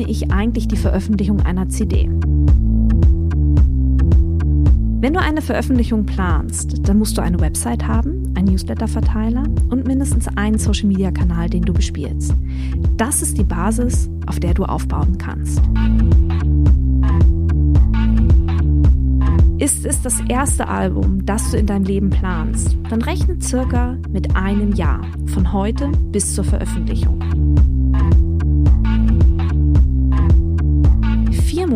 plane 0.00 0.10
ich 0.10 0.30
eigentlich 0.30 0.68
die 0.68 0.76
Veröffentlichung 0.76 1.40
einer 1.40 1.68
CD? 1.68 2.08
Wenn 5.02 5.14
du 5.14 5.20
eine 5.20 5.40
Veröffentlichung 5.40 6.04
planst, 6.04 6.86
dann 6.86 6.98
musst 6.98 7.16
du 7.16 7.22
eine 7.22 7.40
Website 7.40 7.86
haben, 7.86 8.32
einen 8.34 8.48
Newsletter-Verteiler 8.48 9.44
und 9.70 9.86
mindestens 9.86 10.28
einen 10.36 10.58
Social-Media-Kanal, 10.58 11.48
den 11.48 11.62
du 11.62 11.72
bespielst. 11.72 12.34
Das 12.96 13.22
ist 13.22 13.38
die 13.38 13.44
Basis, 13.44 14.10
auf 14.26 14.40
der 14.40 14.54
du 14.54 14.64
aufbauen 14.64 15.16
kannst. 15.18 15.62
Ist 19.58 19.84
es 19.84 20.00
das 20.02 20.20
erste 20.28 20.68
Album, 20.68 21.24
das 21.26 21.50
du 21.50 21.58
in 21.58 21.66
deinem 21.66 21.84
Leben 21.84 22.10
planst, 22.10 22.76
dann 22.88 23.02
rechne 23.02 23.40
circa 23.40 23.96
mit 24.10 24.34
einem 24.36 24.72
Jahr, 24.72 25.02
von 25.26 25.52
heute 25.52 25.88
bis 26.12 26.34
zur 26.34 26.44
Veröffentlichung. 26.44 27.29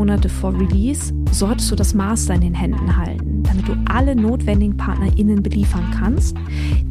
Monate 0.04 0.28
vor 0.28 0.52
Release 0.52 1.14
solltest 1.30 1.70
du 1.70 1.76
das 1.76 1.94
Master 1.94 2.34
in 2.34 2.42
den 2.42 2.52
Händen 2.52 2.94
halten, 2.94 3.42
damit 3.42 3.66
du 3.66 3.74
alle 3.86 4.14
notwendigen 4.14 4.76
PartnerInnen 4.76 5.42
beliefern 5.42 5.90
kannst, 5.98 6.36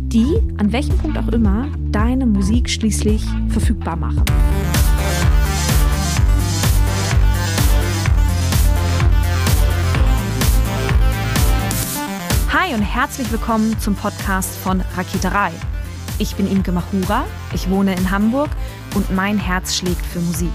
die, 0.07 0.25
an 0.57 0.71
welchem 0.71 0.97
Punkt 0.97 1.19
auch 1.19 1.27
immer, 1.27 1.67
deine 1.91 2.25
Musik 2.25 2.67
schließlich 2.67 3.23
verfügbar 3.49 3.97
machen. 3.97 4.23
Hi 12.51 12.73
und 12.73 12.81
herzlich 12.81 13.31
willkommen 13.31 13.77
zum 13.77 13.93
Podcast 13.93 14.55
von 14.55 14.81
Raketerei. 14.97 15.51
Ich 16.17 16.33
bin 16.33 16.51
Imke 16.51 16.71
Machura, 16.71 17.25
ich 17.53 17.69
wohne 17.69 17.93
in 17.93 18.09
Hamburg 18.09 18.49
und 18.95 19.15
mein 19.15 19.37
Herz 19.37 19.75
schlägt 19.75 20.03
für 20.03 20.19
Musik. 20.19 20.49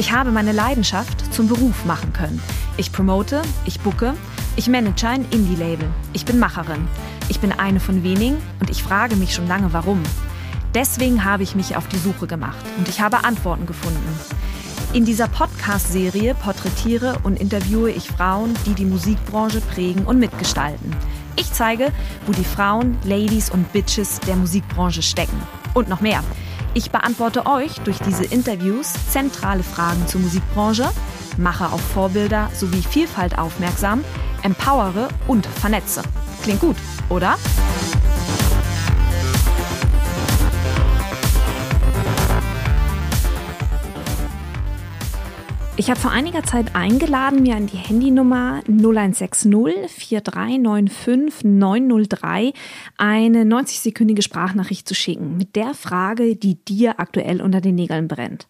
Ich 0.00 0.12
habe 0.12 0.30
meine 0.30 0.52
Leidenschaft 0.52 1.34
zum 1.34 1.48
Beruf 1.48 1.84
machen 1.84 2.12
können. 2.12 2.40
Ich 2.76 2.92
promote, 2.92 3.42
ich 3.64 3.80
bucke, 3.80 4.14
ich 4.54 4.68
manage 4.68 5.08
ein 5.08 5.26
Indie-Label. 5.30 5.88
Ich 6.12 6.24
bin 6.24 6.38
Macherin. 6.38 6.86
Ich 7.28 7.40
bin 7.40 7.50
eine 7.50 7.80
von 7.80 8.04
wenigen 8.04 8.36
und 8.60 8.70
ich 8.70 8.84
frage 8.84 9.16
mich 9.16 9.34
schon 9.34 9.48
lange, 9.48 9.72
warum. 9.72 10.00
Deswegen 10.72 11.24
habe 11.24 11.42
ich 11.42 11.56
mich 11.56 11.76
auf 11.76 11.88
die 11.88 11.98
Suche 11.98 12.28
gemacht 12.28 12.64
und 12.76 12.88
ich 12.88 13.00
habe 13.00 13.24
Antworten 13.24 13.66
gefunden. 13.66 14.20
In 14.92 15.04
dieser 15.04 15.26
Podcast-Serie 15.26 16.34
porträtiere 16.36 17.18
und 17.24 17.40
interviewe 17.40 17.90
ich 17.90 18.08
Frauen, 18.08 18.54
die 18.66 18.74
die 18.74 18.84
Musikbranche 18.84 19.60
prägen 19.60 20.06
und 20.06 20.20
mitgestalten. 20.20 20.94
Ich 21.34 21.52
zeige, 21.52 21.92
wo 22.24 22.32
die 22.32 22.44
Frauen, 22.44 22.96
Ladies 23.04 23.50
und 23.50 23.72
Bitches 23.72 24.20
der 24.20 24.36
Musikbranche 24.36 25.02
stecken. 25.02 25.42
Und 25.74 25.88
noch 25.88 26.00
mehr. 26.00 26.22
Ich 26.78 26.92
beantworte 26.92 27.44
euch 27.46 27.80
durch 27.80 27.98
diese 27.98 28.24
Interviews 28.24 28.92
zentrale 29.10 29.64
Fragen 29.64 30.06
zur 30.06 30.20
Musikbranche, 30.20 30.88
mache 31.36 31.72
auf 31.72 31.80
Vorbilder 31.80 32.50
sowie 32.54 32.82
Vielfalt 32.82 33.36
aufmerksam, 33.36 34.04
empowere 34.44 35.08
und 35.26 35.44
vernetze. 35.44 36.02
Klingt 36.44 36.60
gut, 36.60 36.76
oder? 37.08 37.36
Ich 45.78 45.90
habe 45.90 46.00
vor 46.00 46.10
einiger 46.10 46.42
Zeit 46.42 46.74
eingeladen, 46.74 47.44
mir 47.44 47.54
an 47.54 47.68
die 47.68 47.76
Handynummer 47.76 48.62
0160 48.66 49.88
4395 49.88 51.44
903 51.44 52.52
eine 52.96 53.44
90-sekündige 53.44 54.22
Sprachnachricht 54.22 54.88
zu 54.88 54.96
schicken 54.96 55.36
mit 55.36 55.54
der 55.54 55.74
Frage, 55.74 56.34
die 56.34 56.56
dir 56.56 56.98
aktuell 56.98 57.40
unter 57.40 57.60
den 57.60 57.76
Nägeln 57.76 58.08
brennt. 58.08 58.48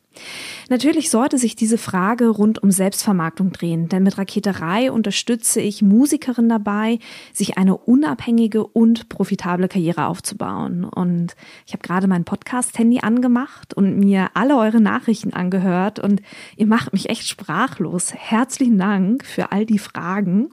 Natürlich 0.69 1.11
sollte 1.11 1.39
sich 1.39 1.57
diese 1.57 1.79
Frage 1.79 2.29
rund 2.29 2.63
um 2.63 2.71
Selbstvermarktung 2.71 3.53
drehen, 3.53 3.89
denn 3.89 4.03
mit 4.03 4.19
Raketerei 4.19 4.93
unterstütze 4.93 5.61
ich 5.61 5.83
Musikerinnen 5.83 6.49
dabei, 6.49 6.99
sich 7.33 7.57
eine 7.57 7.77
unabhängige 7.77 8.67
und 8.67 9.09
profitable 9.09 9.69
Karriere 9.69 10.07
aufzubauen. 10.07 10.85
Und 10.85 11.37
ich 11.67 11.73
habe 11.73 11.83
gerade 11.83 12.07
mein 12.07 12.25
Podcast-Handy 12.25 13.01
angemacht 13.01 13.75
und 13.75 13.99
mir 13.99 14.31
alle 14.35 14.57
eure 14.57 14.81
Nachrichten 14.81 15.33
angehört 15.33 15.99
und 15.99 16.23
ihr 16.57 16.67
macht 16.67 16.93
mich 16.93 17.09
echt 17.09 17.27
sprachlos. 17.27 18.13
Herzlichen 18.15 18.79
Dank 18.79 19.25
für 19.25 19.53
all 19.53 19.67
die 19.67 19.79
Fragen. 19.79 20.51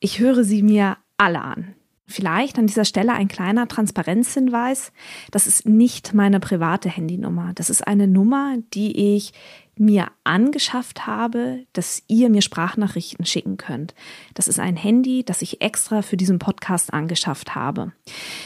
Ich 0.00 0.18
höre 0.18 0.44
sie 0.44 0.62
mir 0.62 0.96
alle 1.16 1.40
an. 1.40 1.74
Vielleicht 2.12 2.58
an 2.58 2.66
dieser 2.66 2.84
Stelle 2.84 3.14
ein 3.14 3.28
kleiner 3.28 3.66
Transparenzhinweis. 3.68 4.92
Das 5.30 5.46
ist 5.46 5.66
nicht 5.66 6.12
meine 6.12 6.40
private 6.40 6.90
Handynummer. 6.90 7.52
Das 7.54 7.70
ist 7.70 7.86
eine 7.86 8.06
Nummer, 8.06 8.56
die 8.74 9.16
ich 9.16 9.32
mir 9.78 10.08
angeschafft 10.22 11.06
habe, 11.06 11.64
dass 11.72 12.02
ihr 12.06 12.28
mir 12.28 12.42
Sprachnachrichten 12.42 13.24
schicken 13.24 13.56
könnt. 13.56 13.94
Das 14.34 14.46
ist 14.46 14.60
ein 14.60 14.76
Handy, 14.76 15.24
das 15.24 15.40
ich 15.40 15.62
extra 15.62 16.02
für 16.02 16.18
diesen 16.18 16.38
Podcast 16.38 16.92
angeschafft 16.92 17.54
habe. 17.54 17.92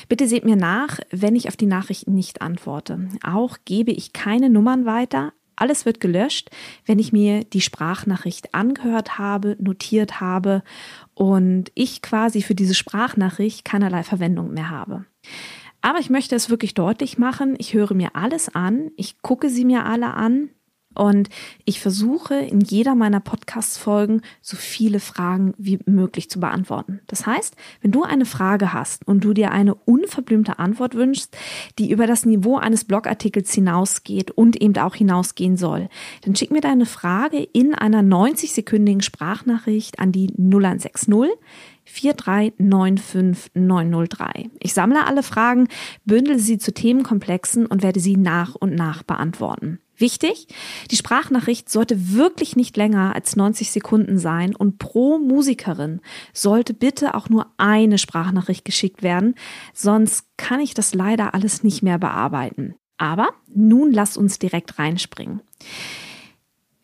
Bitte 0.09 0.29
seht 0.29 0.45
mir 0.45 0.57
nach, 0.57 1.01
wenn 1.11 1.35
ich 1.35 1.49
auf 1.49 1.57
die 1.57 1.67
Nachrichten 1.67 2.15
nicht 2.15 2.43
antworte. 2.43 3.09
Auch 3.25 3.59
gebe 3.65 3.91
ich 3.91 4.13
keine 4.13 4.49
Nummern 4.49 4.87
weiter, 4.87 5.33
alles 5.57 5.87
wird 5.87 6.01
gelöscht, 6.01 6.51
wenn 6.85 6.99
ich 6.99 7.13
mir 7.13 7.45
die 7.45 7.61
Sprachnachricht 7.61 8.55
angehört 8.55 9.19
habe, 9.19 9.57
notiert 9.59 10.21
habe 10.21 10.63
und 11.15 11.73
ich 11.75 12.03
quasi 12.03 12.43
für 12.43 12.55
diese 12.55 12.75
Sprachnachricht 12.75 13.65
keinerlei 13.65 14.03
Verwendung 14.03 14.53
mehr 14.53 14.71
habe. 14.71 15.07
Aber 15.83 15.99
ich 15.99 16.11
möchte 16.11 16.35
es 16.35 16.51
wirklich 16.51 16.75
deutlich 16.75 17.19
machen. 17.19 17.55
Ich 17.59 17.75
höre 17.75 17.95
mir 17.95 18.17
alles 18.17 18.55
an. 18.55 18.91
Ich 18.97 19.23
gucke 19.23 19.51
sie 19.51 19.65
mir 19.65 19.87
alle 19.87 20.15
an. 20.15 20.51
Und 20.97 21.29
ich 21.65 21.81
versuche 21.81 22.35
in 22.35 22.61
jeder 22.61 22.95
meiner 22.95 23.21
Podcast-Folgen 23.21 24.23
so 24.41 24.57
viele 24.57 25.01
Fragen 25.01 25.55
wie 25.59 25.79
möglich 25.87 26.31
zu 26.31 26.41
beantworten. 26.41 27.01
Das 27.07 27.27
heißt, 27.27 27.55
wenn 27.83 27.93
du 27.93 28.03
eine 28.03 28.25
Frage 28.25 28.73
hast 28.73 29.07
und 29.07 29.25
du 29.25 29.33
dir 29.33 29.53
eine 29.53 29.75
unverblümte 29.75 30.59
Antwort 30.59 30.95
wünschst, 30.95 31.37
die 31.79 31.91
über 31.91 32.07
das 32.07 32.25
Niveau 32.25 32.57
eines 32.57 32.85
Blogartikels 32.85 33.53
hinausgeht 33.53 34.31
und 34.31 34.61
eben 34.61 34.77
auch 34.79 34.95
hinausgehen 34.95 35.57
soll, 35.57 35.89
dann 36.23 36.35
schick 36.35 36.51
mir 36.51 36.61
deine 36.61 36.87
Frage 36.87 37.39
in 37.39 37.75
einer 37.75 38.03
90-sekündigen 38.03 39.03
Sprachnachricht 39.03 39.99
an 39.99 40.13
die 40.13 40.33
0160 40.39 41.37
4395903. 41.87 44.51
Ich 44.61 44.75
sammle 44.75 45.07
alle 45.07 45.23
Fragen, 45.23 45.69
bündel 46.05 46.39
sie 46.39 46.59
zu 46.59 46.75
Themenkomplexen 46.75 47.67
und 47.67 47.83
werde 47.83 48.01
sie 48.01 48.17
nach 48.17 48.55
und 48.55 48.75
nach 48.75 49.03
beantworten. 49.03 49.79
Wichtig, 49.99 50.47
die 50.91 50.97
Sprachnachricht 50.97 51.71
sollte 51.71 52.13
wirklich 52.13 52.55
nicht 52.55 52.77
länger 52.77 53.15
als 53.15 53.37
90 53.37 53.71
Sekunden 53.71 54.19
sein 54.19 54.55
und 54.55 54.79
pro 54.79 55.19
Musikerin 55.19 56.01
sollte 56.33 56.75
bitte 56.75 57.15
auch 57.15 57.29
nur 57.29 57.47
eine 57.57 57.99
Sprachnachricht 57.99 58.65
geschickt 58.65 59.03
werden, 59.03 59.35
sonst 59.73 60.27
kann 60.37 60.61
ich 60.61 60.75
das 60.75 60.95
leider 60.95 61.35
alles 61.35 61.63
nicht 61.63 61.83
mehr 61.83 61.99
bearbeiten. 61.99 62.75
Aber 62.99 63.31
nun 63.55 63.93
lass 63.93 64.17
uns 64.17 64.39
direkt 64.39 64.79
reinspringen. 64.79 65.41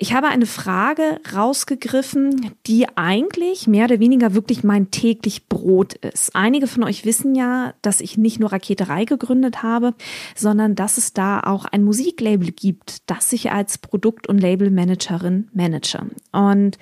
Ich 0.03 0.15
habe 0.15 0.27
eine 0.27 0.47
Frage 0.47 1.21
rausgegriffen, 1.33 2.51
die 2.67 2.89
eigentlich 2.97 3.69
mehr 3.69 3.85
oder 3.85 4.01
weniger 4.01 4.35
wirklich 4.35 4.65
mein 4.65 4.91
täglich 4.91 5.49
Brot 5.49 5.95
ist. 5.95 6.35
Einige 6.35 6.67
von 6.67 6.83
euch 6.83 7.05
wissen 7.05 7.37
ja, 7.37 7.75
dass 7.83 8.01
ich 8.01 8.19
nicht 8.19 8.41
nur 8.41 8.51
Raketerei 8.51 9.05
gegründet 9.05 9.63
habe, 9.63 9.95
sondern 10.35 10.75
dass 10.75 10.99
es 10.99 11.13
da 11.13 11.39
auch 11.39 11.67
ein 11.67 11.85
Musiklabel 11.85 12.51
gibt, 12.51 13.09
das 13.09 13.33
ich 13.33 13.53
als 13.53 13.79
Produkt- 13.79 14.29
und 14.29 14.39
Labelmanagerin 14.39 15.49
manage. 15.55 16.05
Und 16.33 16.79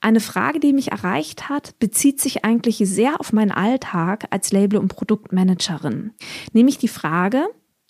eine 0.00 0.18
Frage, 0.18 0.58
die 0.58 0.72
mich 0.72 0.90
erreicht 0.90 1.48
hat, 1.48 1.78
bezieht 1.78 2.20
sich 2.20 2.44
eigentlich 2.44 2.78
sehr 2.78 3.20
auf 3.20 3.32
meinen 3.32 3.52
Alltag 3.52 4.26
als 4.30 4.50
Label- 4.50 4.80
und 4.80 4.88
Produktmanagerin. 4.88 6.14
Nämlich 6.52 6.78
die 6.78 6.88
Frage, 6.88 7.44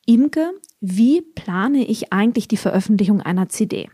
Imke, 0.05 0.51
wie 0.83 1.23
plane 1.23 1.87
ich 1.87 2.13
eigentlich 2.13 2.47
die 2.47 2.59
Veröffentlichung 2.59 3.23
einer 3.23 3.49
CD? 3.49 3.89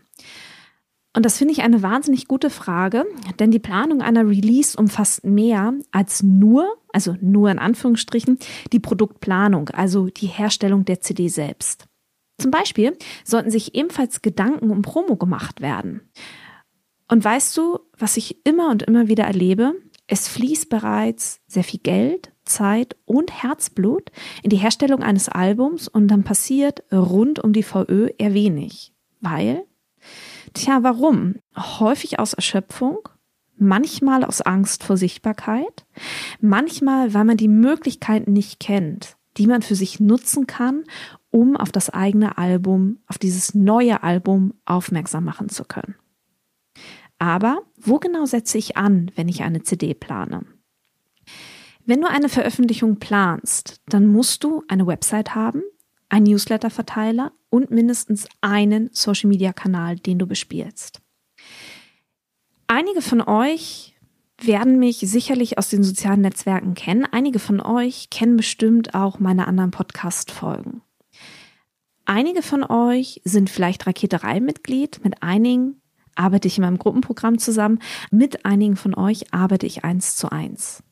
Und 1.17 1.25
das 1.25 1.39
finde 1.39 1.51
ich 1.51 1.63
eine 1.63 1.81
wahnsinnig 1.81 2.27
gute 2.27 2.51
Frage, 2.51 3.07
denn 3.39 3.49
die 3.49 3.57
Planung 3.57 4.03
einer 4.03 4.29
Release 4.29 4.77
umfasst 4.77 5.25
mehr 5.25 5.73
als 5.91 6.21
nur, 6.21 6.77
also 6.93 7.15
nur 7.21 7.49
in 7.49 7.57
Anführungsstrichen, 7.57 8.37
die 8.71 8.79
Produktplanung, 8.79 9.69
also 9.69 10.09
die 10.09 10.27
Herstellung 10.27 10.85
der 10.85 11.01
CD 11.01 11.27
selbst. 11.27 11.85
Zum 12.37 12.51
Beispiel 12.51 12.95
sollten 13.23 13.49
sich 13.49 13.73
ebenfalls 13.73 14.21
Gedanken 14.21 14.69
um 14.69 14.83
Promo 14.83 15.15
gemacht 15.15 15.59
werden. 15.59 16.01
Und 17.07 17.25
weißt 17.25 17.57
du, 17.57 17.79
was 17.97 18.15
ich 18.15 18.45
immer 18.45 18.69
und 18.69 18.83
immer 18.83 19.07
wieder 19.07 19.23
erlebe? 19.23 19.73
Es 20.05 20.27
fließt 20.27 20.69
bereits 20.69 21.39
sehr 21.47 21.63
viel 21.63 21.79
Geld, 21.79 22.31
Zeit 22.45 22.95
und 23.05 23.41
Herzblut 23.41 24.11
in 24.43 24.51
die 24.51 24.57
Herstellung 24.57 25.01
eines 25.01 25.29
Albums 25.29 25.87
und 25.87 26.09
dann 26.09 26.23
passiert 26.23 26.83
rund 26.91 27.43
um 27.43 27.53
die 27.53 27.63
VÖ 27.63 28.09
eher 28.19 28.35
wenig, 28.35 28.93
weil 29.19 29.65
Tja, 30.57 30.81
warum? 30.81 31.35
Häufig 31.55 32.17
aus 32.17 32.33
Erschöpfung, 32.33 33.07
manchmal 33.59 34.23
aus 34.23 34.41
Angst 34.41 34.83
vor 34.83 34.97
Sichtbarkeit, 34.97 35.85
manchmal, 36.41 37.13
weil 37.13 37.25
man 37.25 37.37
die 37.37 37.47
Möglichkeiten 37.47 38.33
nicht 38.33 38.59
kennt, 38.59 39.17
die 39.37 39.45
man 39.45 39.61
für 39.61 39.75
sich 39.75 39.99
nutzen 39.99 40.47
kann, 40.47 40.83
um 41.29 41.55
auf 41.55 41.71
das 41.71 41.91
eigene 41.91 42.39
Album, 42.39 42.97
auf 43.05 43.19
dieses 43.19 43.53
neue 43.53 44.01
Album 44.01 44.55
aufmerksam 44.65 45.25
machen 45.25 45.49
zu 45.49 45.63
können. 45.63 45.93
Aber 47.19 47.61
wo 47.79 47.99
genau 47.99 48.25
setze 48.25 48.57
ich 48.57 48.77
an, 48.77 49.11
wenn 49.13 49.29
ich 49.29 49.43
eine 49.43 49.61
CD 49.61 49.93
plane? 49.93 50.43
Wenn 51.85 52.01
du 52.01 52.09
eine 52.09 52.29
Veröffentlichung 52.29 52.97
planst, 52.97 53.79
dann 53.89 54.07
musst 54.07 54.43
du 54.43 54.63
eine 54.67 54.87
Website 54.87 55.35
haben, 55.35 55.61
einen 56.09 56.27
Newsletter-Verteiler 56.27 57.31
und 57.49 57.71
mindestens 57.71 58.27
einen 58.41 58.89
Social-Media-Kanal, 58.93 59.97
den 59.97 60.19
du 60.19 60.27
bespielst. 60.27 61.01
Einige 62.67 63.01
von 63.01 63.21
euch 63.21 63.95
werden 64.41 64.79
mich 64.79 64.97
sicherlich 64.99 65.57
aus 65.57 65.69
den 65.69 65.83
sozialen 65.83 66.21
Netzwerken 66.21 66.75
kennen. 66.75 67.05
Einige 67.05 67.39
von 67.39 67.59
euch 67.59 68.09
kennen 68.09 68.37
bestimmt 68.37 68.93
auch 68.93 69.19
meine 69.19 69.47
anderen 69.47 69.71
Podcast-Folgen. 69.71 70.81
Einige 72.05 72.41
von 72.41 72.63
euch 72.63 73.21
sind 73.25 73.49
vielleicht 73.49 73.87
Raketerei-Mitglied, 73.87 75.03
mit 75.03 75.23
einigen 75.23 75.81
arbeite 76.15 76.47
ich 76.47 76.57
in 76.57 76.63
meinem 76.63 76.79
Gruppenprogramm 76.79 77.37
zusammen, 77.37 77.79
mit 78.11 78.45
einigen 78.45 78.75
von 78.75 78.95
euch 78.95 79.33
arbeite 79.33 79.65
ich 79.65 79.83
eins 79.83 80.15
zu 80.15 80.31
eins. 80.31 80.83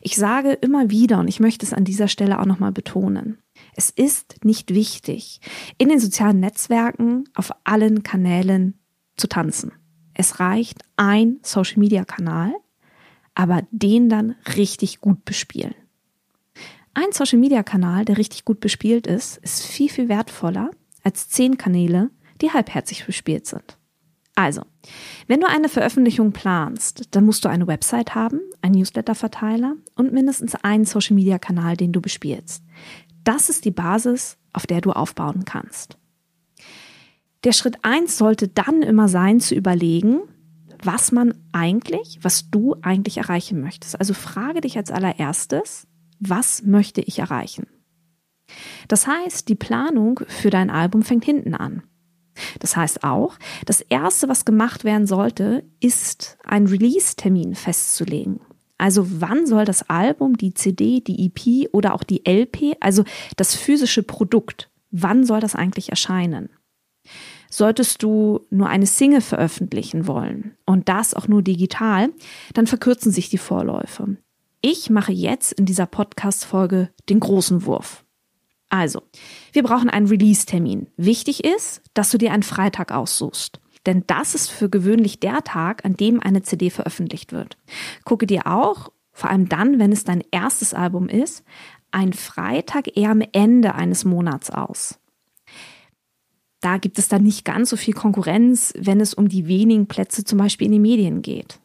Ich 0.00 0.16
sage 0.16 0.52
immer 0.52 0.90
wieder, 0.90 1.18
und 1.18 1.28
ich 1.28 1.40
möchte 1.40 1.66
es 1.66 1.72
an 1.72 1.84
dieser 1.84 2.08
Stelle 2.08 2.40
auch 2.40 2.46
nochmal 2.46 2.72
betonen, 2.72 3.41
es 3.74 3.90
ist 3.90 4.44
nicht 4.44 4.74
wichtig, 4.74 5.40
in 5.78 5.88
den 5.88 5.98
sozialen 5.98 6.40
Netzwerken 6.40 7.24
auf 7.34 7.50
allen 7.64 8.02
Kanälen 8.02 8.78
zu 9.16 9.26
tanzen. 9.26 9.72
Es 10.14 10.40
reicht 10.40 10.82
ein 10.96 11.38
Social-Media-Kanal, 11.42 12.52
aber 13.34 13.62
den 13.70 14.08
dann 14.08 14.36
richtig 14.56 15.00
gut 15.00 15.24
bespielen. 15.24 15.74
Ein 16.94 17.12
Social-Media-Kanal, 17.12 18.04
der 18.04 18.18
richtig 18.18 18.44
gut 18.44 18.60
bespielt 18.60 19.06
ist, 19.06 19.38
ist 19.38 19.64
viel, 19.64 19.88
viel 19.88 20.08
wertvoller 20.10 20.70
als 21.02 21.28
zehn 21.30 21.56
Kanäle, 21.56 22.10
die 22.42 22.50
halbherzig 22.50 23.06
bespielt 23.06 23.46
sind. 23.46 23.78
Also, 24.34 24.62
wenn 25.26 25.40
du 25.40 25.48
eine 25.48 25.68
Veröffentlichung 25.68 26.32
planst, 26.32 27.08
dann 27.10 27.26
musst 27.26 27.44
du 27.44 27.50
eine 27.50 27.66
Website 27.66 28.14
haben, 28.14 28.40
einen 28.62 28.76
Newsletter-Verteiler 28.76 29.76
und 29.94 30.12
mindestens 30.12 30.54
einen 30.54 30.86
Social-Media-Kanal, 30.86 31.76
den 31.76 31.92
du 31.92 32.00
bespielst. 32.00 32.62
Das 33.24 33.48
ist 33.48 33.64
die 33.64 33.70
Basis, 33.70 34.38
auf 34.52 34.66
der 34.66 34.80
du 34.80 34.92
aufbauen 34.92 35.44
kannst. 35.44 35.98
Der 37.44 37.52
Schritt 37.52 37.78
eins 37.82 38.18
sollte 38.18 38.48
dann 38.48 38.82
immer 38.82 39.08
sein, 39.08 39.40
zu 39.40 39.54
überlegen, 39.54 40.20
was 40.82 41.12
man 41.12 41.34
eigentlich, 41.52 42.18
was 42.22 42.50
du 42.50 42.76
eigentlich 42.82 43.18
erreichen 43.18 43.60
möchtest. 43.60 43.98
Also 43.98 44.14
frage 44.14 44.60
dich 44.60 44.76
als 44.76 44.90
allererstes, 44.90 45.86
was 46.20 46.62
möchte 46.62 47.00
ich 47.00 47.18
erreichen? 47.18 47.66
Das 48.88 49.06
heißt, 49.06 49.48
die 49.48 49.54
Planung 49.54 50.20
für 50.28 50.50
dein 50.50 50.70
Album 50.70 51.02
fängt 51.02 51.24
hinten 51.24 51.54
an. 51.54 51.82
Das 52.60 52.76
heißt 52.76 53.04
auch, 53.04 53.36
das 53.66 53.80
Erste, 53.80 54.28
was 54.28 54.44
gemacht 54.44 54.84
werden 54.84 55.06
sollte, 55.06 55.64
ist 55.80 56.38
einen 56.44 56.66
Release-Termin 56.66 57.54
festzulegen. 57.54 58.40
Also 58.82 59.06
wann 59.20 59.46
soll 59.46 59.64
das 59.64 59.88
Album, 59.88 60.36
die 60.36 60.54
CD, 60.54 60.98
die 60.98 61.26
EP 61.26 61.68
oder 61.72 61.94
auch 61.94 62.02
die 62.02 62.28
LP, 62.28 62.76
also 62.80 63.04
das 63.36 63.54
physische 63.54 64.02
Produkt, 64.02 64.70
wann 64.90 65.24
soll 65.24 65.38
das 65.38 65.54
eigentlich 65.54 65.90
erscheinen? 65.90 66.48
Solltest 67.48 68.02
du 68.02 68.40
nur 68.50 68.68
eine 68.68 68.86
Single 68.86 69.20
veröffentlichen 69.20 70.08
wollen 70.08 70.56
und 70.66 70.88
das 70.88 71.14
auch 71.14 71.28
nur 71.28 71.42
digital, 71.42 72.08
dann 72.54 72.66
verkürzen 72.66 73.12
sich 73.12 73.28
die 73.30 73.38
Vorläufe. 73.38 74.16
Ich 74.62 74.90
mache 74.90 75.12
jetzt 75.12 75.52
in 75.52 75.64
dieser 75.64 75.86
Podcast-Folge 75.86 76.90
den 77.08 77.20
großen 77.20 77.64
Wurf. 77.66 78.04
Also, 78.68 79.02
wir 79.52 79.62
brauchen 79.62 79.90
einen 79.90 80.08
Release-Termin. 80.08 80.88
Wichtig 80.96 81.44
ist, 81.44 81.82
dass 81.94 82.10
du 82.10 82.18
dir 82.18 82.32
einen 82.32 82.42
Freitag 82.42 82.90
aussuchst. 82.90 83.60
Denn 83.86 84.04
das 84.06 84.34
ist 84.34 84.50
für 84.50 84.68
gewöhnlich 84.68 85.20
der 85.20 85.42
Tag, 85.42 85.84
an 85.84 85.94
dem 85.94 86.20
eine 86.20 86.42
CD 86.42 86.70
veröffentlicht 86.70 87.32
wird. 87.32 87.56
Gucke 88.04 88.26
dir 88.26 88.46
auch, 88.46 88.92
vor 89.12 89.30
allem 89.30 89.48
dann, 89.48 89.78
wenn 89.78 89.92
es 89.92 90.04
dein 90.04 90.22
erstes 90.30 90.72
Album 90.72 91.08
ist, 91.08 91.44
ein 91.90 92.12
Freitag 92.12 92.96
eher 92.96 93.10
am 93.10 93.22
Ende 93.32 93.74
eines 93.74 94.04
Monats 94.04 94.50
aus. 94.50 94.98
Da 96.60 96.78
gibt 96.78 96.98
es 96.98 97.08
dann 97.08 97.24
nicht 97.24 97.44
ganz 97.44 97.70
so 97.70 97.76
viel 97.76 97.92
Konkurrenz, 97.92 98.72
wenn 98.78 99.00
es 99.00 99.14
um 99.14 99.28
die 99.28 99.48
wenigen 99.48 99.86
Plätze 99.88 100.24
zum 100.24 100.38
Beispiel 100.38 100.66
in 100.66 100.72
den 100.72 100.82
Medien 100.82 101.20
geht. 101.20 101.60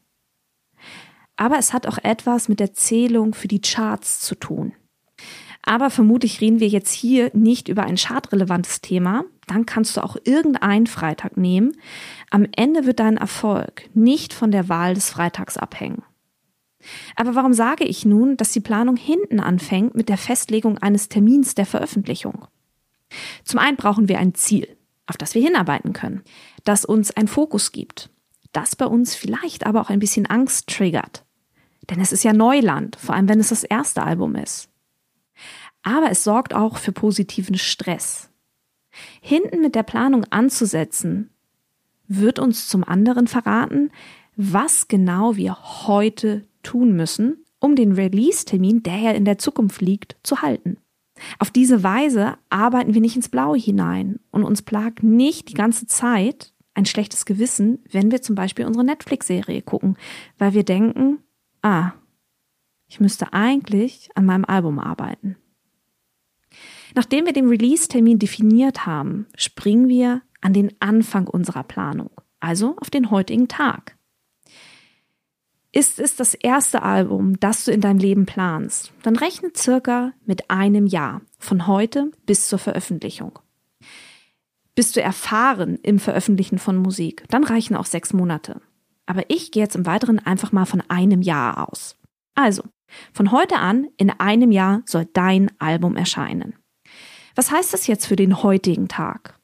Aber 1.35 1.59
es 1.59 1.71
hat 1.71 1.85
auch 1.85 1.99
etwas 1.99 2.49
mit 2.49 2.59
der 2.59 2.73
Zählung 2.73 3.35
für 3.35 3.47
die 3.47 3.61
Charts 3.61 4.19
zu 4.21 4.33
tun. 4.33 4.73
Aber 5.67 5.89
vermutlich 5.89 6.39
reden 6.39 6.61
wir 6.61 6.69
jetzt 6.69 6.93
hier 6.93 7.29
nicht 7.33 7.67
über 7.67 7.83
ein 7.83 7.97
chartrelevantes 7.97 8.79
Thema. 8.79 9.25
Dann 9.47 9.65
kannst 9.65 9.97
du 9.97 10.01
auch 10.01 10.15
irgendeinen 10.23 10.87
Freitag 10.87 11.35
nehmen. 11.35 11.73
Am 12.29 12.47
Ende 12.55 12.85
wird 12.85 13.01
dein 13.01 13.17
Erfolg 13.17 13.89
nicht 13.93 14.31
von 14.31 14.51
der 14.51 14.69
Wahl 14.69 14.93
des 14.93 15.09
Freitags 15.09 15.57
abhängen. 15.57 16.03
Aber 17.17 17.35
warum 17.35 17.51
sage 17.51 17.83
ich 17.83 18.05
nun, 18.05 18.37
dass 18.37 18.53
die 18.53 18.61
Planung 18.61 18.95
hinten 18.95 19.41
anfängt 19.41 19.93
mit 19.93 20.07
der 20.07 20.17
Festlegung 20.17 20.77
eines 20.77 21.09
Termins 21.09 21.53
der 21.53 21.65
Veröffentlichung? 21.65 22.47
Zum 23.43 23.59
einen 23.59 23.75
brauchen 23.75 24.07
wir 24.07 24.19
ein 24.19 24.35
Ziel, 24.35 24.77
auf 25.05 25.17
das 25.17 25.35
wir 25.35 25.41
hinarbeiten 25.41 25.91
können, 25.91 26.23
das 26.63 26.85
uns 26.85 27.11
einen 27.11 27.27
Fokus 27.27 27.73
gibt, 27.73 28.09
das 28.53 28.77
bei 28.77 28.85
uns 28.85 29.15
vielleicht 29.15 29.65
aber 29.65 29.81
auch 29.81 29.89
ein 29.89 29.99
bisschen 29.99 30.27
Angst 30.27 30.69
triggert. 30.69 31.25
Denn 31.89 31.99
es 31.99 32.13
ist 32.13 32.23
ja 32.23 32.31
Neuland, 32.31 32.95
vor 32.95 33.15
allem 33.15 33.27
wenn 33.27 33.41
es 33.41 33.49
das 33.49 33.65
erste 33.65 34.03
Album 34.03 34.35
ist 34.35 34.69
aber 35.87 36.11
es 36.11 36.25
sorgt 36.25 36.53
auch 36.53 36.77
für 36.77 36.91
positiven 36.91 37.57
Stress. 37.57 38.29
Hinten 39.21 39.61
mit 39.61 39.73
der 39.73 39.83
Planung 39.83 40.25
anzusetzen, 40.31 41.29
wird 42.09 42.39
uns 42.39 42.67
zum 42.67 42.83
anderen 42.83 43.27
verraten, 43.27 43.91
was 44.35 44.89
genau 44.89 45.37
wir 45.37 45.57
heute 45.87 46.45
tun 46.61 46.93
müssen, 46.97 47.37
um 47.59 47.77
den 47.77 47.93
Release-Termin, 47.93 48.83
der 48.83 48.97
ja 48.97 49.11
in 49.11 49.23
der 49.23 49.37
Zukunft 49.37 49.79
liegt, 49.81 50.17
zu 50.23 50.41
halten. 50.41 50.77
Auf 51.39 51.51
diese 51.51 51.83
Weise 51.83 52.37
arbeiten 52.49 52.93
wir 52.93 53.01
nicht 53.01 53.15
ins 53.15 53.29
Blaue 53.29 53.57
hinein 53.57 54.19
und 54.29 54.43
uns 54.43 54.63
plagt 54.63 55.03
nicht 55.03 55.49
die 55.49 55.53
ganze 55.53 55.87
Zeit 55.87 56.53
ein 56.73 56.85
schlechtes 56.85 57.25
Gewissen, 57.25 57.79
wenn 57.89 58.11
wir 58.11 58.21
zum 58.21 58.35
Beispiel 58.35 58.65
unsere 58.65 58.85
Netflix-Serie 58.85 59.61
gucken, 59.61 59.97
weil 60.37 60.53
wir 60.53 60.63
denken, 60.63 61.19
ah, 61.61 61.93
ich 62.89 62.99
müsste 62.99 63.31
eigentlich 63.31 64.09
an 64.15 64.25
meinem 64.25 64.45
Album 64.45 64.79
arbeiten. 64.79 65.37
Nachdem 66.97 67.27
wir 67.27 67.33
den 67.33 67.47
Release-Termin 67.47 68.17
definiert 68.17 68.87
haben, 68.87 69.27
springen 69.35 69.87
wir 69.87 70.23
an 70.41 70.53
den 70.53 70.73
Anfang 70.79 71.27
unserer 71.27 71.61
Planung, 71.61 72.09
also 72.39 72.75
auf 72.77 72.89
den 72.89 73.11
heutigen 73.11 73.47
Tag. 73.47 73.95
Ist 75.71 75.99
es 75.99 76.15
das 76.15 76.33
erste 76.33 76.81
Album, 76.81 77.39
das 77.39 77.65
du 77.65 77.71
in 77.71 77.81
deinem 77.81 77.99
Leben 77.99 78.25
planst, 78.25 78.93
dann 79.03 79.15
rechne 79.15 79.51
circa 79.55 80.13
mit 80.25 80.49
einem 80.49 80.87
Jahr, 80.87 81.21
von 81.37 81.67
heute 81.67 82.09
bis 82.25 82.47
zur 82.47 82.57
Veröffentlichung. 82.57 83.37
Bist 84.73 84.95
du 84.95 84.99
erfahren 84.99 85.77
im 85.83 85.99
Veröffentlichen 85.99 86.57
von 86.57 86.77
Musik, 86.77 87.25
dann 87.29 87.43
reichen 87.43 87.75
auch 87.75 87.85
sechs 87.85 88.11
Monate. 88.11 88.59
Aber 89.05 89.29
ich 89.29 89.51
gehe 89.51 89.61
jetzt 89.61 89.75
im 89.75 89.85
Weiteren 89.85 90.17
einfach 90.17 90.51
mal 90.51 90.65
von 90.65 90.81
einem 90.87 91.21
Jahr 91.21 91.69
aus. 91.69 91.95
Also, 92.33 92.63
von 93.13 93.31
heute 93.31 93.57
an, 93.57 93.87
in 93.97 94.09
einem 94.09 94.51
Jahr 94.51 94.81
soll 94.87 95.05
dein 95.13 95.51
Album 95.59 95.95
erscheinen. 95.95 96.55
Was 97.37 97.51
heißt 97.51 97.71
das 97.71 97.85
jetzt 97.85 98.07
für 98.07 98.15
den 98.15 98.41
heutigen 98.41 98.87
Tag? 98.87 99.39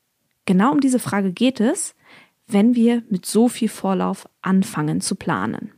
Genau 0.46 0.72
um 0.72 0.80
diese 0.80 0.98
Frage 0.98 1.32
geht 1.32 1.60
es, 1.60 1.94
wenn 2.48 2.74
wir 2.74 3.04
mit 3.08 3.28
so 3.28 3.48
viel 3.48 3.70
Vorlauf 3.70 4.28
anfangen 4.42 5.00
zu 5.00 5.14
planen. 5.14 5.74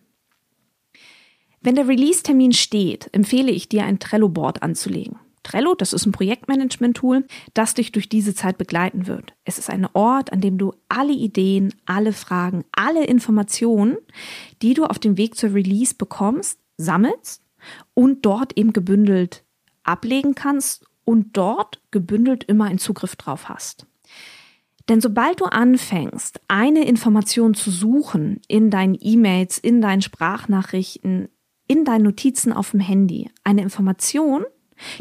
Wenn 1.59 1.75
der 1.75 1.89
Release-Termin 1.89 2.53
steht, 2.53 3.09
empfehle 3.11 3.51
ich 3.51 3.67
dir, 3.67 3.83
ein 3.83 3.99
Trello-Board 3.99 4.63
anzulegen. 4.63 5.19
Trello, 5.43 5.75
das 5.75 5.91
ist 5.91 6.05
ein 6.05 6.13
Projektmanagement-Tool, 6.13 7.25
das 7.53 7.73
dich 7.73 7.91
durch 7.91 8.07
diese 8.07 8.33
Zeit 8.33 8.57
begleiten 8.57 9.07
wird. 9.07 9.33
Es 9.43 9.57
ist 9.57 9.69
ein 9.69 9.85
Ort, 9.91 10.31
an 10.31 10.39
dem 10.39 10.57
du 10.57 10.71
alle 10.87 11.11
Ideen, 11.11 11.73
alle 11.85 12.13
Fragen, 12.13 12.63
alle 12.71 13.05
Informationen, 13.05 13.97
die 14.61 14.73
du 14.73 14.85
auf 14.85 14.99
dem 14.99 15.17
Weg 15.17 15.35
zur 15.35 15.53
Release 15.53 15.93
bekommst, 15.93 16.61
sammelst 16.77 17.43
und 17.93 18.25
dort 18.25 18.57
eben 18.57 18.71
gebündelt 18.71 19.43
ablegen 19.83 20.33
kannst 20.33 20.85
und 21.05 21.37
dort 21.37 21.81
gebündelt 21.91 22.43
immer 22.43 22.65
einen 22.65 22.79
Zugriff 22.79 23.15
drauf 23.15 23.47
hast. 23.47 23.87
Denn 24.89 25.01
sobald 25.01 25.41
du 25.41 25.45
anfängst, 25.45 26.41
eine 26.47 26.85
Information 26.85 27.53
zu 27.53 27.71
suchen 27.71 28.41
in 28.47 28.69
deinen 28.69 28.97
E-Mails, 28.99 29.57
in 29.57 29.81
deinen 29.81 30.01
Sprachnachrichten, 30.01 31.29
in 31.67 31.85
deinen 31.85 32.03
Notizen 32.03 32.53
auf 32.53 32.71
dem 32.71 32.79
Handy, 32.79 33.31
eine 33.43 33.63
Information, 33.63 34.45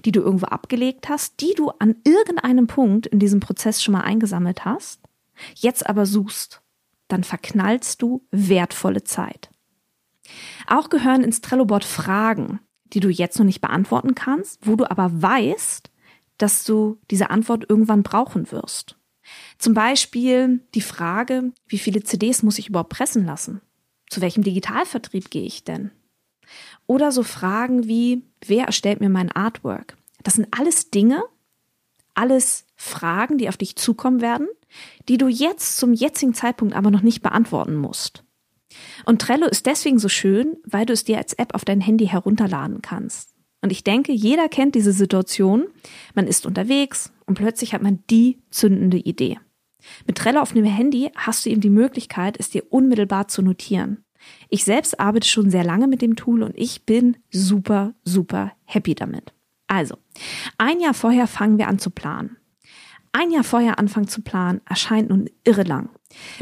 die 0.05 0.13
du 0.13 0.21
irgendwo 0.21 0.47
abgelegt 0.47 1.09
hast, 1.09 1.41
die 1.41 1.53
du 1.55 1.71
an 1.71 1.97
irgendeinem 2.05 2.67
Punkt 2.67 3.07
in 3.07 3.19
diesem 3.19 3.41
Prozess 3.41 3.83
schon 3.83 3.93
mal 3.93 4.03
eingesammelt 4.03 4.65
hast, 4.65 5.01
jetzt 5.55 5.87
aber 5.87 6.07
suchst, 6.07 6.63
dann 7.09 7.25
verknallst 7.25 8.01
du 8.01 8.27
wertvolle 8.31 9.05
Zeit. 9.05 9.51
Auch 10.67 10.89
gehören 10.89 11.23
ins 11.23 11.43
Trello-Board 11.43 11.85
Fragen, 11.85 12.61
die 12.87 13.01
du 13.01 13.11
jetzt 13.11 13.39
noch 13.39 13.45
nicht 13.45 13.61
beantworten 13.61 14.15
kannst, 14.15 14.67
wo 14.67 14.77
du 14.77 14.91
aber 14.91 15.11
weißt, 15.23 15.91
dass 16.38 16.64
du 16.64 16.99
diese 17.11 17.31
Antwort 17.31 17.67
irgendwann 17.69 18.03
brauchen 18.03 18.50
wirst. 18.50 18.97
Zum 19.59 19.75
Beispiel 19.75 20.61
die 20.75 20.81
Frage, 20.81 21.53
wie 21.67 21.79
viele 21.79 22.03
CDs 22.03 22.43
muss 22.43 22.59
ich 22.59 22.69
überhaupt 22.69 22.91
pressen 22.91 23.25
lassen? 23.25 23.61
Zu 24.11 24.21
welchem 24.21 24.43
Digitalvertrieb 24.43 25.31
gehe 25.31 25.47
ich 25.47 25.64
denn? 25.64 25.91
Oder 26.87 27.11
so 27.11 27.23
Fragen 27.23 27.87
wie, 27.87 28.23
wer 28.45 28.67
erstellt 28.67 29.00
mir 29.00 29.09
mein 29.09 29.33
Artwork? 29.33 29.97
Das 30.23 30.35
sind 30.35 30.49
alles 30.50 30.91
Dinge, 30.91 31.23
alles 32.14 32.67
Fragen, 32.76 33.38
die 33.38 33.49
auf 33.49 33.57
dich 33.57 33.76
zukommen 33.76 34.21
werden, 34.21 34.49
die 35.09 35.19
du 35.19 35.29
jetzt 35.29 35.76
zum 35.79 35.93
jetzigen 35.93 36.35
Zeitpunkt 36.35 36.75
aber 36.75 36.91
noch 36.91 37.03
nicht 37.03 37.23
beantworten 37.23 37.76
musst. 37.76 38.25
Und 39.05 39.23
Trello 39.23 39.47
ist 39.47 39.67
deswegen 39.67 39.99
so 39.99 40.09
schön, 40.09 40.57
weil 40.64 40.87
du 40.87 40.93
es 40.93 41.05
dir 41.05 41.19
als 41.19 41.33
App 41.35 41.55
auf 41.55 41.64
dein 41.64 41.81
Handy 41.81 42.07
herunterladen 42.07 42.83
kannst. 42.83 43.34
Und 43.64 43.73
ich 43.73 43.83
denke, 43.83 44.12
jeder 44.12 44.50
kennt 44.50 44.75
diese 44.75 44.92
Situation. 44.92 45.68
Man 46.14 46.26
ist 46.26 46.44
unterwegs 46.44 47.14
und 47.25 47.38
plötzlich 47.38 47.73
hat 47.73 47.80
man 47.80 48.04
die 48.11 48.42
zündende 48.50 48.99
Idee. 48.99 49.38
Mit 50.06 50.18
Trello 50.18 50.42
auf 50.42 50.52
dem 50.52 50.66
Handy 50.66 51.11
hast 51.16 51.47
du 51.47 51.50
eben 51.50 51.62
die 51.62 51.71
Möglichkeit, 51.71 52.37
es 52.38 52.50
dir 52.50 52.71
unmittelbar 52.71 53.28
zu 53.28 53.40
notieren. 53.40 54.04
Ich 54.50 54.66
selbst 54.66 55.00
arbeite 55.00 55.26
schon 55.26 55.50
sehr 55.50 55.64
lange 55.64 55.87
mit 55.88 56.02
dem 56.02 56.14
Tool 56.14 56.42
und 56.42 56.52
ich 56.59 56.85
bin 56.85 57.16
super, 57.30 57.94
super 58.04 58.52
happy 58.64 58.94
damit. 58.94 59.33
Also, 59.66 59.97
ein 60.59 60.80
Jahr 60.80 60.92
vorher 60.92 61.26
fangen 61.26 61.56
wir 61.56 61.68
an 61.68 61.78
zu 61.78 61.88
planen. 61.88 62.37
Ein 63.12 63.30
Jahr 63.30 63.44
vorher 63.44 63.78
anfangen 63.78 64.09
zu 64.09 64.21
planen 64.21 64.61
erscheint 64.68 65.09
nun 65.09 65.30
irre 65.42 65.62
lang. 65.62 65.88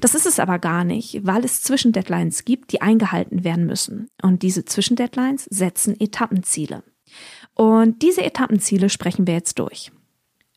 Das 0.01 0.17
ist 0.17 0.27
es 0.27 0.41
aber 0.41 0.59
gar 0.59 0.83
nicht, 0.83 1.25
weil 1.25 1.45
es 1.45 1.63
Zwischendeadlines 1.63 2.45
gibt, 2.45 2.73
die 2.73 2.83
eingehalten 2.83 3.45
werden 3.45 3.67
müssen. 3.67 4.09
Und 4.23 4.43
diese 4.43 4.65
Zwischendeadlines 4.65 5.45
setzen 5.45 6.01
Etappenziele. 6.01 6.83
Und 7.55 8.03
diese 8.03 8.23
Etappenziele 8.23 8.89
sprechen 8.89 9.27
wir 9.27 9.35
jetzt 9.35 9.59
durch. 9.59 9.93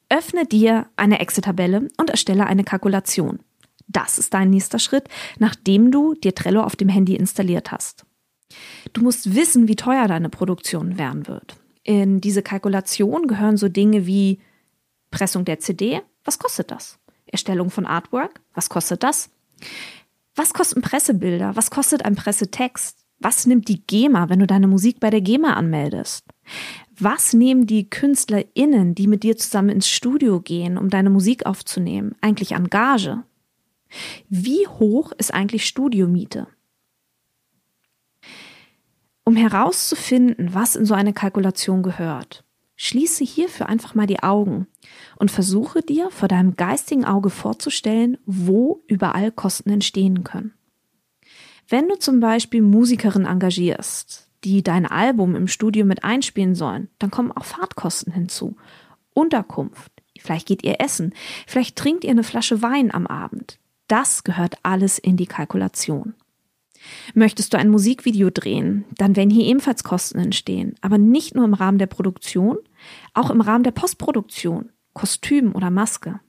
Öffne 0.10 0.46
dir 0.46 0.88
eine 0.96 1.20
Excel-Tabelle 1.20 1.88
und 1.98 2.10
erstelle 2.10 2.46
eine 2.46 2.64
Kalkulation. 2.64 3.40
Das 3.88 4.18
ist 4.18 4.34
dein 4.34 4.50
nächster 4.50 4.80
Schritt, 4.80 5.10
nachdem 5.40 5.92
du 5.92 6.14
dir 6.16 6.34
Trello 6.34 6.62
auf 6.62 6.76
dem 6.76 6.90
Handy 6.90 7.16
installiert 7.16 7.72
hast. 7.72 8.06
Du 8.94 9.02
musst 9.02 9.36
wissen, 9.36 9.68
wie 9.68 9.76
teuer 9.76 10.08
deine 10.08 10.30
Produktion 10.30 10.98
werden 10.98 11.28
wird. 11.28 11.58
In 11.84 12.22
diese 12.22 12.42
Kalkulation 12.42 13.28
gehören 13.28 13.58
so 13.58 13.70
Dinge 13.70 14.06
wie 14.06 14.40
Pressung 15.12 15.46
der 15.46 15.60
CD, 15.60 16.02
was 16.24 16.40
kostet 16.40 16.72
das? 16.72 17.00
Erstellung 17.26 17.70
von 17.70 17.86
Artwork, 17.86 18.42
was 18.54 18.70
kostet 18.70 19.04
das? 19.04 19.30
Was 20.36 20.54
kosten 20.54 20.82
Pressebilder? 20.82 21.56
Was 21.56 21.72
kostet 21.72 22.04
ein 22.04 22.16
Pressetext? 22.16 23.06
Was 23.20 23.46
nimmt 23.46 23.70
die 23.70 23.86
GEMA, 23.86 24.30
wenn 24.30 24.40
du 24.40 24.48
deine 24.48 24.68
Musik 24.68 25.00
bei 25.00 25.10
der 25.10 25.22
GEMA 25.22 25.54
anmeldest? 25.54 26.26
Was 26.98 27.34
nehmen 27.34 27.68
die 27.68 27.90
KünstlerInnen, 27.90 28.96
die 28.96 29.08
mit 29.08 29.24
dir 29.24 29.36
zusammen 29.36 29.70
ins 29.70 29.90
Studio 29.90 30.40
gehen, 30.40 30.78
um 30.78 30.90
deine 30.90 31.10
Musik 31.10 31.46
aufzunehmen, 31.46 32.16
eigentlich 32.22 32.56
an 32.56 32.70
Gage? 32.70 33.24
Wie 34.30 34.68
hoch 34.68 35.12
ist 35.18 35.34
eigentlich 35.34 35.66
Studiomiete? 35.66 36.48
Um 39.26 39.36
herauszufinden, 39.36 40.54
was 40.54 40.76
in 40.76 40.86
so 40.86 40.94
eine 40.94 41.12
Kalkulation 41.12 41.84
gehört, 41.84 42.46
schließe 42.76 43.24
hierfür 43.24 43.68
einfach 43.68 43.96
mal 43.96 44.08
die 44.08 44.22
Augen 44.22 44.68
und 45.18 45.32
versuche 45.32 45.82
dir 45.82 46.12
vor 46.12 46.28
deinem 46.28 46.56
geistigen 46.56 47.06
Auge 47.06 47.30
vorzustellen, 47.30 48.18
wo 48.26 48.84
überall 48.88 49.32
Kosten 49.32 49.70
entstehen 49.70 50.24
können. 50.24 50.54
Wenn 51.68 51.90
du 51.90 51.98
zum 51.98 52.20
Beispiel 52.20 52.62
Musikerin 52.62 53.26
engagierst, 53.26 54.25
die 54.46 54.62
dein 54.62 54.86
Album 54.86 55.36
im 55.36 55.48
Studio 55.48 55.86
mit 55.86 56.04
einspielen 56.04 56.54
sollen, 56.54 56.90
dann 57.00 57.10
kommen 57.10 57.32
auch 57.32 57.46
Fahrtkosten 57.46 58.14
hinzu. 58.14 58.56
Unterkunft, 59.14 59.92
vielleicht 60.20 60.48
geht 60.48 60.64
ihr 60.64 60.80
essen, 60.80 61.14
vielleicht 61.48 61.76
trinkt 61.76 62.04
ihr 62.04 62.12
eine 62.12 62.24
Flasche 62.24 62.62
Wein 62.62 62.94
am 62.94 63.08
Abend. 63.08 63.60
Das 63.88 64.24
gehört 64.24 64.58
alles 64.62 65.00
in 65.00 65.18
die 65.18 65.26
Kalkulation. 65.26 66.14
Möchtest 67.16 67.54
du 67.54 67.58
ein 67.58 67.70
Musikvideo 67.70 68.30
drehen, 68.30 68.86
dann 68.98 69.16
werden 69.16 69.32
hier 69.32 69.46
ebenfalls 69.46 69.84
Kosten 69.84 70.20
entstehen, 70.20 70.76
aber 70.82 71.00
nicht 71.00 71.34
nur 71.34 71.46
im 71.46 71.56
Rahmen 71.56 71.80
der 71.80 71.88
Produktion, 71.88 72.58
auch 73.16 73.32
im 73.32 73.42
Rahmen 73.42 73.64
der 73.64 73.72
Postproduktion, 73.72 74.70
Kostüm 74.94 75.56
oder 75.56 75.72
Maske. 75.72 76.20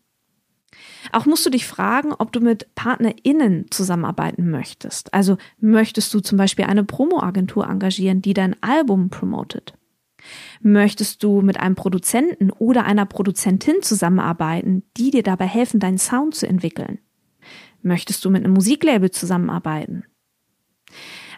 Auch 1.12 1.26
musst 1.26 1.46
du 1.46 1.50
dich 1.50 1.66
fragen, 1.66 2.12
ob 2.12 2.32
du 2.32 2.40
mit 2.40 2.74
PartnerInnen 2.74 3.66
zusammenarbeiten 3.70 4.50
möchtest. 4.50 5.12
Also 5.14 5.36
möchtest 5.60 6.12
du 6.14 6.20
zum 6.20 6.38
Beispiel 6.38 6.64
eine 6.66 6.84
Promo-Agentur 6.84 7.68
engagieren, 7.68 8.22
die 8.22 8.34
dein 8.34 8.60
Album 8.62 9.08
promotet? 9.10 9.74
Möchtest 10.60 11.22
du 11.22 11.40
mit 11.40 11.60
einem 11.60 11.76
Produzenten 11.76 12.50
oder 12.50 12.84
einer 12.84 13.06
Produzentin 13.06 13.82
zusammenarbeiten, 13.82 14.82
die 14.96 15.10
dir 15.10 15.22
dabei 15.22 15.46
helfen, 15.46 15.80
deinen 15.80 15.98
Sound 15.98 16.34
zu 16.34 16.48
entwickeln? 16.48 16.98
Möchtest 17.82 18.24
du 18.24 18.30
mit 18.30 18.44
einem 18.44 18.54
Musiklabel 18.54 19.10
zusammenarbeiten? 19.10 20.04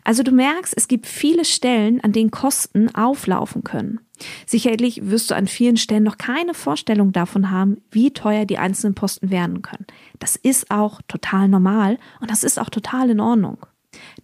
Also 0.09 0.23
du 0.23 0.33
merkst, 0.33 0.73
es 0.75 0.89
gibt 0.89 1.07
viele 1.07 1.45
Stellen, 1.45 2.01
an 2.01 2.13
denen 2.13 2.31
Kosten 2.31 2.95
auflaufen 2.95 3.63
können. 3.63 4.01
Sicherlich 4.47 5.11
wirst 5.11 5.31
du 5.31 5.35
an 5.35 5.47
vielen 5.47 5.77
Stellen 5.77 6.03
noch 6.03 6.17
keine 6.17 6.55
Vorstellung 6.55 7.13
davon 7.13 7.51
haben, 7.51 7.83
wie 7.91 8.15
teuer 8.15 8.47
die 8.47 8.57
einzelnen 8.57 8.95
Posten 8.95 9.29
werden 9.29 9.61
können. 9.61 9.85
Das 10.19 10.35
ist 10.35 10.71
auch 10.71 11.03
total 11.09 11.49
normal 11.49 11.99
und 12.23 12.31
das 12.31 12.43
ist 12.43 12.59
auch 12.59 12.71
total 12.71 13.11
in 13.11 13.21
Ordnung. 13.21 13.59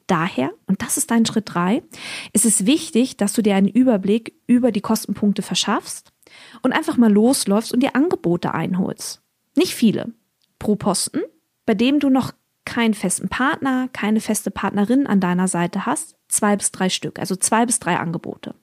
Daher, 0.06 0.52
und 0.68 0.80
das 0.80 0.96
ist 0.96 1.10
dein 1.10 1.26
Schritt 1.26 1.52
drei, 1.52 1.82
ist 2.32 2.46
es 2.46 2.64
wichtig, 2.64 3.18
dass 3.18 3.34
du 3.34 3.42
dir 3.42 3.54
einen 3.54 3.68
Überblick 3.68 4.40
über 4.46 4.72
die 4.72 4.80
Kostenpunkte 4.80 5.42
verschaffst 5.42 6.14
und 6.62 6.72
einfach 6.72 6.96
mal 6.96 7.12
losläufst 7.12 7.74
und 7.74 7.82
dir 7.82 7.94
Angebote 7.94 8.54
einholst. 8.54 9.20
Nicht 9.54 9.74
viele. 9.74 10.14
Pro 10.58 10.76
Posten, 10.76 11.20
bei 11.66 11.74
dem 11.74 12.00
du 12.00 12.08
noch 12.08 12.32
keinen 12.64 12.94
festen 12.94 13.28
Partner, 13.28 13.88
keine 13.92 14.20
feste 14.20 14.50
Partnerin 14.50 15.06
an 15.06 15.20
deiner 15.20 15.48
Seite 15.48 15.86
hast, 15.86 16.16
zwei 16.28 16.56
bis 16.56 16.72
drei 16.72 16.88
Stück, 16.88 17.18
also 17.18 17.36
zwei 17.36 17.66
bis 17.66 17.78
drei 17.78 17.98
Angebote. 17.98 18.54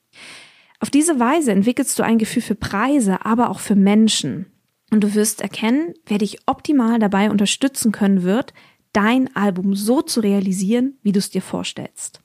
Auf 0.80 0.90
diese 0.90 1.20
Weise 1.20 1.52
entwickelst 1.52 1.98
du 1.98 2.02
ein 2.02 2.18
Gefühl 2.18 2.42
für 2.42 2.56
Preise, 2.56 3.24
aber 3.24 3.50
auch 3.50 3.60
für 3.60 3.76
Menschen. 3.76 4.46
Und 4.90 5.02
du 5.02 5.14
wirst 5.14 5.40
erkennen, 5.40 5.94
wer 6.06 6.18
dich 6.18 6.38
optimal 6.46 6.98
dabei 6.98 7.30
unterstützen 7.30 7.92
können 7.92 8.24
wird, 8.24 8.52
dein 8.92 9.34
Album 9.34 9.74
so 9.74 10.02
zu 10.02 10.20
realisieren, 10.20 10.98
wie 11.02 11.12
du 11.12 11.18
es 11.18 11.30
dir 11.30 11.40
vorstellst. 11.40 12.20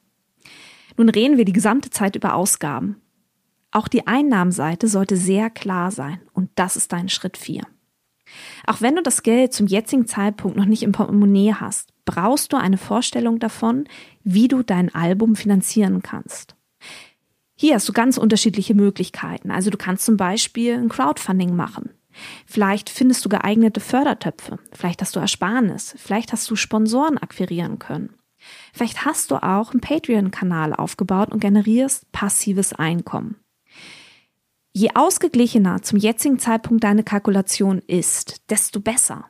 Nun 0.97 1.09
reden 1.09 1.37
wir 1.37 1.45
die 1.45 1.53
gesamte 1.53 1.91
Zeit 1.91 2.15
über 2.15 2.33
Ausgaben. 2.33 3.01
Auch 3.71 3.87
die 3.87 4.07
Einnahmenseite 4.07 4.87
sollte 4.87 5.17
sehr 5.17 5.49
klar 5.49 5.91
sein 5.91 6.19
und 6.33 6.49
das 6.55 6.75
ist 6.75 6.91
dein 6.91 7.09
Schritt 7.09 7.37
4. 7.37 7.61
Auch 8.65 8.81
wenn 8.81 8.95
du 8.95 9.01
das 9.01 9.23
Geld 9.23 9.53
zum 9.53 9.67
jetzigen 9.67 10.07
Zeitpunkt 10.07 10.57
noch 10.57 10.65
nicht 10.65 10.83
im 10.83 10.91
Portemonnaie 10.91 11.53
hast, 11.53 11.89
brauchst 12.05 12.53
du 12.53 12.57
eine 12.57 12.77
Vorstellung 12.77 13.39
davon, 13.39 13.87
wie 14.23 14.47
du 14.47 14.63
dein 14.63 14.93
Album 14.93 15.35
finanzieren 15.35 16.01
kannst. 16.01 16.55
Hier 17.55 17.75
hast 17.75 17.89
du 17.89 17.93
ganz 17.93 18.17
unterschiedliche 18.17 18.75
Möglichkeiten. 18.75 19.51
Also 19.51 19.69
du 19.69 19.77
kannst 19.77 20.05
zum 20.05 20.15
Beispiel 20.15 20.75
ein 20.75 20.89
Crowdfunding 20.89 21.55
machen. 21.55 21.89
Vielleicht 22.45 22.89
findest 22.89 23.25
du 23.25 23.29
geeignete 23.29 23.79
Fördertöpfe. 23.79 24.59
Vielleicht 24.71 25.01
hast 25.01 25.15
du 25.15 25.19
Ersparnis. 25.19 25.95
Vielleicht 25.97 26.31
hast 26.33 26.49
du 26.49 26.55
Sponsoren 26.55 27.17
akquirieren 27.17 27.79
können. 27.79 28.13
Vielleicht 28.73 29.05
hast 29.05 29.31
du 29.31 29.35
auch 29.35 29.71
einen 29.71 29.81
Patreon-Kanal 29.81 30.73
aufgebaut 30.73 31.31
und 31.31 31.39
generierst 31.39 32.11
passives 32.11 32.73
Einkommen. 32.73 33.37
Je 34.77 34.89
ausgeglichener 34.93 35.81
zum 35.81 35.97
jetzigen 35.97 36.37
Zeitpunkt 36.37 36.83
deine 36.83 37.01
Kalkulation 37.03 37.81
ist, 37.87 38.43
desto 38.51 38.79
besser. 38.79 39.25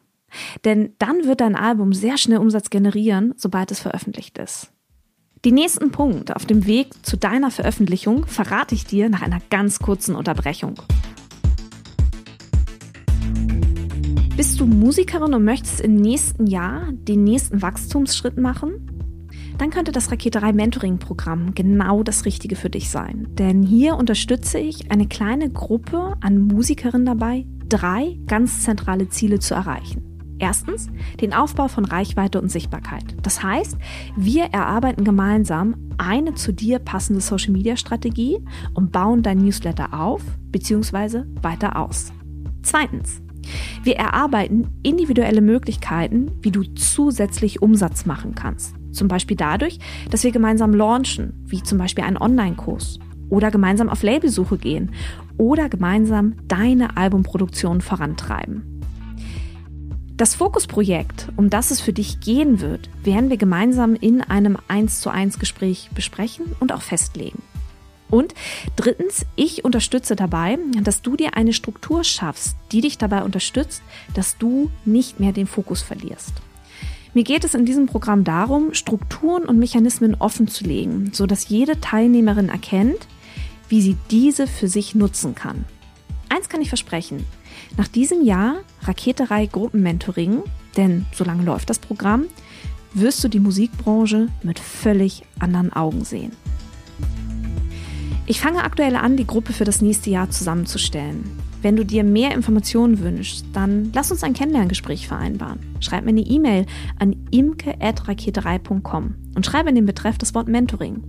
Denn 0.66 0.92
dann 1.00 1.24
wird 1.24 1.40
dein 1.40 1.56
Album 1.56 1.94
sehr 1.94 2.18
schnell 2.18 2.40
Umsatz 2.40 2.70
generieren, 2.70 3.34
sobald 3.38 3.72
es 3.72 3.80
veröffentlicht 3.80 4.38
ist. 4.40 4.74
Den 5.46 5.54
nächsten 5.54 5.92
Punkt 5.92 6.36
auf 6.36 6.46
dem 6.46 6.66
Weg 6.66 6.90
zu 7.02 7.16
deiner 7.16 7.50
Veröffentlichung 7.50 8.26
verrate 8.26 8.76
ich 8.76 8.88
dir 8.88 9.08
nach 9.08 9.22
einer 9.22 9.40
ganz 9.50 9.80
kurzen 9.80 10.18
Unterbrechung. 10.18 10.82
Bist 14.36 14.60
du 14.60 14.66
Musikerin 14.66 15.34
und 15.34 15.46
möchtest 15.46 15.80
im 15.80 15.96
nächsten 15.96 16.48
Jahr 16.48 16.92
den 16.92 17.24
nächsten 17.24 17.62
Wachstumsschritt 17.62 18.36
machen? 18.36 18.97
Dann 19.58 19.72
könnte 19.72 19.92
das 19.92 20.12
Raketerei 20.12 20.54
Mentoring 20.54 21.00
Programm 21.00 21.56
genau 21.56 22.04
das 22.04 22.26
Richtige 22.26 22.56
für 22.56 22.70
dich 22.70 22.90
sein. 22.90 23.28
Denn 23.32 23.64
hier 23.64 23.96
unterstütze 23.96 24.60
ich 24.60 24.92
eine 24.92 25.08
kleine 25.08 25.50
Gruppe 25.50 26.16
an 26.22 26.40
Musikerinnen 26.40 27.06
dabei, 27.06 27.46
drei 27.68 28.20
ganz 28.28 28.62
zentrale 28.62 29.10
Ziele 29.10 29.40
zu 29.40 29.56
erreichen. 29.56 30.04
Erstens 30.40 30.88
den 31.20 31.34
Aufbau 31.34 31.68
von 31.68 31.86
Reichweite 31.86 32.40
und 32.40 32.52
Sichtbarkeit. 32.52 33.04
Das 33.24 33.42
heißt, 33.42 33.78
wir 34.16 34.46
erarbeiten 34.46 35.04
gemeinsam 35.04 35.76
eine 35.98 36.36
zu 36.36 36.54
dir 36.54 36.78
passende 36.78 37.22
Social-Media-Strategie 37.22 38.40
und 38.76 38.92
bauen 38.92 39.24
dein 39.24 39.40
Newsletter 39.40 40.00
auf 40.00 40.22
bzw. 40.52 41.24
weiter 41.42 41.76
aus. 41.76 42.14
Zweitens, 42.62 43.22
wir 43.84 43.96
erarbeiten 43.96 44.68
individuelle 44.84 45.42
Möglichkeiten, 45.42 46.32
wie 46.42 46.52
du 46.52 46.64
zusätzlich 46.76 47.62
Umsatz 47.64 48.06
machen 48.06 48.36
kannst. 48.36 48.77
Zum 48.92 49.08
Beispiel 49.08 49.38
dadurch, 49.38 49.80
dass 50.12 50.24
wir 50.24 50.32
gemeinsam 50.32 50.74
launchen, 50.74 51.34
wie 51.46 51.64
zum 51.64 51.78
Beispiel 51.78 52.04
einen 52.04 52.18
Online-Kurs 52.18 53.00
oder 53.30 53.52
gemeinsam 53.52 53.90
auf 53.90 54.04
Labelsuche 54.04 54.58
gehen 54.58 54.92
oder 55.38 55.70
gemeinsam 55.70 56.36
deine 56.48 56.98
Albumproduktion 56.98 57.82
vorantreiben. 57.82 58.78
Das 60.18 60.34
Fokusprojekt, 60.34 61.28
um 61.36 61.52
das 61.52 61.70
es 61.70 61.80
für 61.80 61.94
dich 61.94 62.20
gehen 62.22 62.60
wird, 62.60 62.90
werden 63.04 63.30
wir 63.30 63.38
gemeinsam 63.38 63.94
in 63.94 64.22
einem 64.22 64.58
1 64.68 65.00
zu 65.00 65.12
1 65.12 65.38
Gespräch 65.38 65.90
besprechen 65.94 66.56
und 66.60 66.72
auch 66.72 66.82
festlegen. 66.82 67.44
Und 68.10 68.34
drittens, 68.76 69.26
ich 69.36 69.64
unterstütze 69.64 70.16
dabei, 70.16 70.58
dass 70.82 71.04
du 71.04 71.16
dir 71.16 71.36
eine 71.36 71.54
Struktur 71.54 72.04
schaffst, 72.04 72.56
die 72.72 72.82
dich 72.82 72.98
dabei 72.98 73.24
unterstützt, 73.24 73.84
dass 74.16 74.38
du 74.38 74.72
nicht 74.86 75.20
mehr 75.20 75.34
den 75.34 75.46
Fokus 75.46 75.84
verlierst. 75.84 76.34
Mir 77.18 77.24
geht 77.24 77.44
es 77.44 77.56
in 77.56 77.66
diesem 77.66 77.88
Programm 77.88 78.24
darum, 78.24 78.76
Strukturen 78.76 79.46
und 79.46 79.58
Mechanismen 79.58 80.14
offen 80.20 80.48
zu 80.48 80.66
legen, 80.66 81.10
sodass 81.14 81.50
jede 81.50 81.82
Teilnehmerin 81.82 82.48
erkennt, 82.48 83.08
wie 83.70 83.82
sie 83.82 83.98
diese 84.12 84.46
für 84.46 84.68
sich 84.68 84.94
nutzen 84.94 85.34
kann. 85.34 85.66
Eins 86.30 86.48
kann 86.48 86.62
ich 86.62 86.70
versprechen. 86.70 87.26
Nach 87.76 87.88
diesem 87.88 88.24
Jahr 88.24 88.58
Raketerei 88.84 89.48
Gruppenmentoring, 89.48 90.44
denn 90.78 91.08
so 91.12 91.24
lange 91.24 91.42
läuft 91.42 91.72
das 91.72 91.80
Programm, 91.80 92.26
wirst 92.94 93.24
du 93.24 93.30
die 93.30 93.40
Musikbranche 93.40 94.28
mit 94.44 94.60
völlig 94.60 95.24
anderen 95.40 95.74
Augen 95.74 96.06
sehen. 96.06 96.34
Ich 98.28 98.40
fange 98.40 98.64
aktuell 98.64 98.96
an, 98.96 99.18
die 99.18 99.26
Gruppe 99.26 99.54
für 99.54 99.66
das 99.66 99.82
nächste 99.82 100.12
Jahr 100.12 100.30
zusammenzustellen. 100.30 101.47
Wenn 101.62 101.76
du 101.76 101.84
dir 101.84 102.04
mehr 102.04 102.34
Informationen 102.34 103.00
wünschst, 103.00 103.46
dann 103.54 103.92
lass 103.94 104.12
uns 104.12 104.24
ein 104.24 104.34
Kennenlerngespräch 104.34 105.08
vereinbaren. 105.08 105.60
Schreib 105.80 106.04
mir 106.04 106.10
eine 106.10 106.22
E-Mail 106.22 106.66
an 107.00 107.16
imke.raketerei.com 107.32 109.16
und 109.36 109.46
schreibe 109.46 109.70
in 109.70 109.76
den 109.76 109.86
Betreff 109.86 110.18
das 110.18 110.36
Wort 110.36 110.48
Mentoring. 110.48 111.04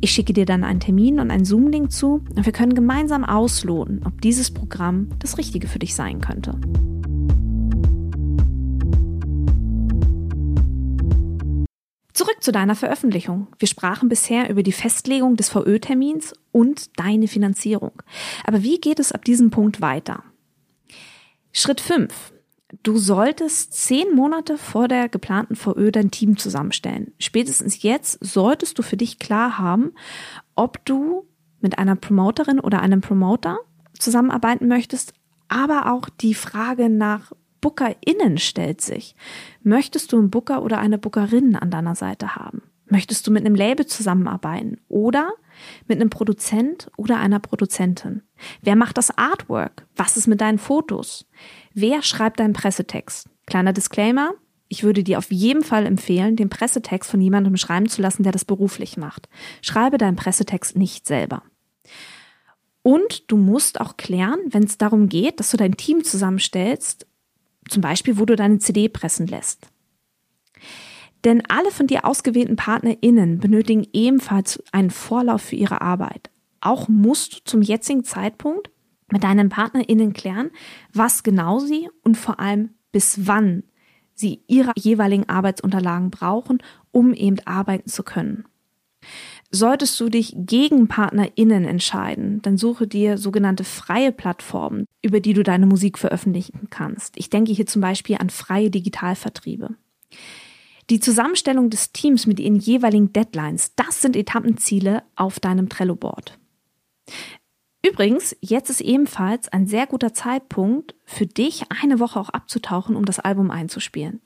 Ich 0.00 0.10
schicke 0.10 0.32
dir 0.32 0.46
dann 0.46 0.64
einen 0.64 0.80
Termin 0.80 1.20
und 1.20 1.30
einen 1.30 1.44
Zoom-Link 1.44 1.92
zu 1.92 2.24
und 2.34 2.44
wir 2.44 2.52
können 2.52 2.74
gemeinsam 2.74 3.24
ausloten, 3.24 4.00
ob 4.04 4.20
dieses 4.20 4.50
Programm 4.50 5.08
das 5.20 5.38
Richtige 5.38 5.68
für 5.68 5.78
dich 5.78 5.94
sein 5.94 6.20
könnte. 6.20 6.58
Zurück 12.12 12.36
zu 12.40 12.52
deiner 12.52 12.74
Veröffentlichung. 12.74 13.48
Wir 13.58 13.68
sprachen 13.68 14.08
bisher 14.08 14.50
über 14.50 14.62
die 14.62 14.72
Festlegung 14.72 15.36
des 15.36 15.48
VÖ-Termins 15.48 16.34
und 16.50 16.98
deine 16.98 17.26
Finanzierung. 17.26 18.02
Aber 18.44 18.62
wie 18.62 18.80
geht 18.80 18.98
es 18.98 19.12
ab 19.12 19.24
diesem 19.24 19.50
Punkt 19.50 19.80
weiter? 19.80 20.22
Schritt 21.52 21.80
5. 21.80 22.32
Du 22.82 22.96
solltest 22.96 23.74
zehn 23.74 24.14
Monate 24.14 24.56
vor 24.56 24.88
der 24.88 25.08
geplanten 25.08 25.56
VÖ 25.56 25.90
dein 25.90 26.10
Team 26.10 26.38
zusammenstellen. 26.38 27.12
Spätestens 27.18 27.82
jetzt 27.82 28.18
solltest 28.24 28.78
du 28.78 28.82
für 28.82 28.96
dich 28.96 29.18
klar 29.18 29.58
haben, 29.58 29.92
ob 30.54 30.84
du 30.84 31.26
mit 31.60 31.78
einer 31.78 31.96
Promoterin 31.96 32.60
oder 32.60 32.80
einem 32.80 33.02
Promoter 33.02 33.58
zusammenarbeiten 33.98 34.68
möchtest, 34.68 35.12
aber 35.48 35.92
auch 35.92 36.08
die 36.08 36.34
Frage 36.34 36.88
nach 36.88 37.32
BookerInnen 37.62 38.36
stellt 38.36 38.82
sich. 38.82 39.16
Möchtest 39.62 40.12
du 40.12 40.18
einen 40.18 40.30
Booker 40.30 40.62
oder 40.62 40.78
eine 40.78 40.98
Bookerin 40.98 41.56
an 41.56 41.70
deiner 41.70 41.94
Seite 41.94 42.36
haben? 42.36 42.60
Möchtest 42.86 43.26
du 43.26 43.30
mit 43.30 43.46
einem 43.46 43.54
Label 43.54 43.86
zusammenarbeiten 43.86 44.78
oder 44.88 45.32
mit 45.88 45.98
einem 45.98 46.10
Produzent 46.10 46.90
oder 46.98 47.18
einer 47.18 47.38
Produzentin? 47.38 48.22
Wer 48.60 48.76
macht 48.76 48.98
das 48.98 49.16
Artwork? 49.16 49.86
Was 49.96 50.18
ist 50.18 50.26
mit 50.26 50.42
deinen 50.42 50.58
Fotos? 50.58 51.26
Wer 51.72 52.02
schreibt 52.02 52.40
deinen 52.40 52.52
Pressetext? 52.52 53.30
Kleiner 53.46 53.72
Disclaimer. 53.72 54.34
Ich 54.68 54.82
würde 54.82 55.02
dir 55.04 55.16
auf 55.16 55.30
jeden 55.32 55.62
Fall 55.62 55.86
empfehlen, 55.86 56.36
den 56.36 56.50
Pressetext 56.50 57.10
von 57.10 57.20
jemandem 57.20 57.56
schreiben 57.56 57.88
zu 57.88 58.02
lassen, 58.02 58.24
der 58.24 58.32
das 58.32 58.44
beruflich 58.44 58.98
macht. 58.98 59.28
Schreibe 59.62 59.96
deinen 59.96 60.16
Pressetext 60.16 60.76
nicht 60.76 61.06
selber. 61.06 61.42
Und 62.82 63.30
du 63.30 63.36
musst 63.36 63.80
auch 63.80 63.96
klären, 63.96 64.40
wenn 64.48 64.64
es 64.64 64.76
darum 64.76 65.08
geht, 65.08 65.38
dass 65.38 65.50
du 65.50 65.56
dein 65.56 65.76
Team 65.76 66.04
zusammenstellst, 66.04 67.06
zum 67.68 67.82
Beispiel, 67.82 68.18
wo 68.18 68.24
du 68.24 68.36
deine 68.36 68.58
CD 68.58 68.88
pressen 68.88 69.26
lässt. 69.26 69.68
Denn 71.24 71.42
alle 71.48 71.70
von 71.70 71.86
dir 71.86 72.04
ausgewählten 72.04 72.56
PartnerInnen 72.56 73.38
benötigen 73.38 73.86
ebenfalls 73.92 74.62
einen 74.72 74.90
Vorlauf 74.90 75.42
für 75.42 75.56
ihre 75.56 75.80
Arbeit. 75.80 76.30
Auch 76.60 76.88
musst 76.88 77.34
du 77.34 77.44
zum 77.44 77.62
jetzigen 77.62 78.04
Zeitpunkt 78.04 78.70
mit 79.10 79.22
deinen 79.22 79.48
PartnerInnen 79.48 80.12
klären, 80.14 80.50
was 80.92 81.22
genau 81.22 81.58
sie 81.58 81.88
und 82.02 82.16
vor 82.16 82.40
allem 82.40 82.70
bis 82.90 83.26
wann 83.26 83.64
sie 84.14 84.42
ihre 84.46 84.72
jeweiligen 84.76 85.28
Arbeitsunterlagen 85.28 86.10
brauchen, 86.10 86.58
um 86.90 87.14
eben 87.14 87.38
arbeiten 87.44 87.88
zu 87.88 88.02
können. 88.02 88.44
Solltest 89.54 90.00
du 90.00 90.08
dich 90.08 90.34
gegen 90.34 90.88
PartnerInnen 90.88 91.66
entscheiden, 91.66 92.40
dann 92.40 92.56
suche 92.56 92.86
dir 92.86 93.18
sogenannte 93.18 93.64
freie 93.64 94.10
Plattformen, 94.10 94.86
über 95.02 95.20
die 95.20 95.34
du 95.34 95.42
deine 95.42 95.66
Musik 95.66 95.98
veröffentlichen 95.98 96.68
kannst. 96.70 97.18
Ich 97.18 97.28
denke 97.28 97.52
hier 97.52 97.66
zum 97.66 97.82
Beispiel 97.82 98.16
an 98.16 98.30
freie 98.30 98.70
Digitalvertriebe. 98.70 99.76
Die 100.88 101.00
Zusammenstellung 101.00 101.68
des 101.68 101.92
Teams 101.92 102.26
mit 102.26 102.40
ihren 102.40 102.56
jeweiligen 102.56 103.12
Deadlines, 103.12 103.74
das 103.76 104.00
sind 104.00 104.16
Etappenziele 104.16 105.02
auf 105.16 105.38
deinem 105.38 105.68
Trello-Board. 105.68 106.38
Übrigens, 107.84 108.36
jetzt 108.40 108.70
ist 108.70 108.80
ebenfalls 108.80 109.48
ein 109.48 109.66
sehr 109.66 109.88
guter 109.88 110.14
Zeitpunkt 110.14 110.94
für 111.04 111.26
dich, 111.26 111.64
eine 111.82 111.98
Woche 111.98 112.20
auch 112.20 112.28
abzutauchen, 112.28 112.94
um 112.94 113.04
das 113.04 113.18
Album 113.18 113.50
einzuspielen. 113.50 114.20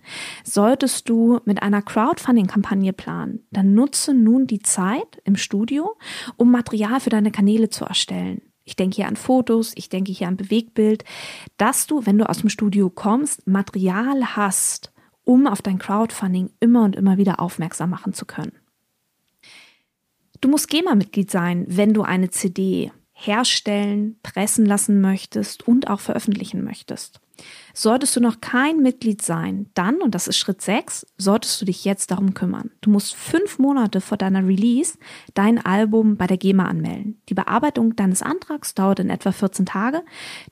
Solltest 0.45 1.09
du 1.09 1.41
mit 1.47 1.63
einer 1.63 1.81
Crowdfunding-Kampagne 1.81 2.93
planen, 2.93 3.47
dann 3.51 3.73
nutze 3.73 4.13
nun 4.13 4.47
die 4.47 4.61
Zeit 4.61 5.23
im 5.25 5.37
Studio, 5.37 5.97
um 6.37 6.51
Material 6.51 7.01
für 7.01 7.09
deine 7.09 7.31
Kanäle 7.31 7.71
zu 7.71 7.87
erstellen. 7.87 8.43
Ich 8.65 8.77
denke 8.77 8.97
hier 8.97 9.09
an 9.09 9.17
Fotos, 9.17 9.73
ich 9.77 9.89
denke 9.89 10.13
hier 10.13 10.29
an 10.29 10.37
Bewegtbild, 10.37 11.05
dass 11.57 11.87
du, 11.87 12.05
wenn 12.05 12.19
du 12.19 12.29
aus 12.29 12.41
dem 12.41 12.51
Studio 12.51 12.91
kommst, 12.91 13.47
Material 13.47 14.37
hast, 14.37 14.93
um 15.25 15.47
auf 15.47 15.63
dein 15.63 15.79
Crowdfunding 15.79 16.51
immer 16.61 16.85
und 16.85 16.95
immer 16.95 17.17
wieder 17.17 17.41
aufmerksam 17.41 17.89
machen 17.89 18.13
zu 18.13 18.27
können. 18.27 18.53
Du 20.43 20.51
musst 20.51 20.69
GEMA-Mitglied 20.69 21.31
sein, 21.31 21.65
wenn 21.69 21.95
du 21.95 22.03
eine 22.03 22.29
CD 22.29 22.93
herstellen, 23.19 24.19
pressen 24.23 24.67
lassen 24.67 25.01
möchtest 25.01 25.67
und 25.67 25.89
auch 25.89 26.01
veröffentlichen 26.01 26.63
möchtest. 26.63 27.21
Solltest 27.75 28.17
du 28.17 28.21
noch 28.21 28.41
kein 28.41 28.83
Mitglied 28.83 29.21
sein, 29.21 29.67
dann, 29.75 30.01
und 30.01 30.15
das 30.15 30.29
ist 30.29 30.39
Schritt 30.39 30.63
6, 30.63 31.07
solltest 31.19 31.61
du 31.61 31.67
dich 31.67 31.85
jetzt 31.85 32.11
darum 32.11 32.35
kümmern. 32.35 32.71
Du 32.81 32.91
musst 32.91 33.15
fünf 33.15 33.59
Monate 33.59 34.01
vor 34.01 34.17
deiner 34.17 34.47
Release 34.47 34.99
dein 35.35 35.65
Album 35.65 36.17
bei 36.17 36.27
der 36.27 36.39
GEMA 36.39 36.67
anmelden. 36.67 37.21
Die 37.29 37.35
Bearbeitung 37.35 37.97
deines 37.97 38.23
Antrags 38.23 38.75
dauert 38.75 39.01
in 39.01 39.11
etwa 39.11 39.33
14 39.33 39.67
Tage. 39.67 40.03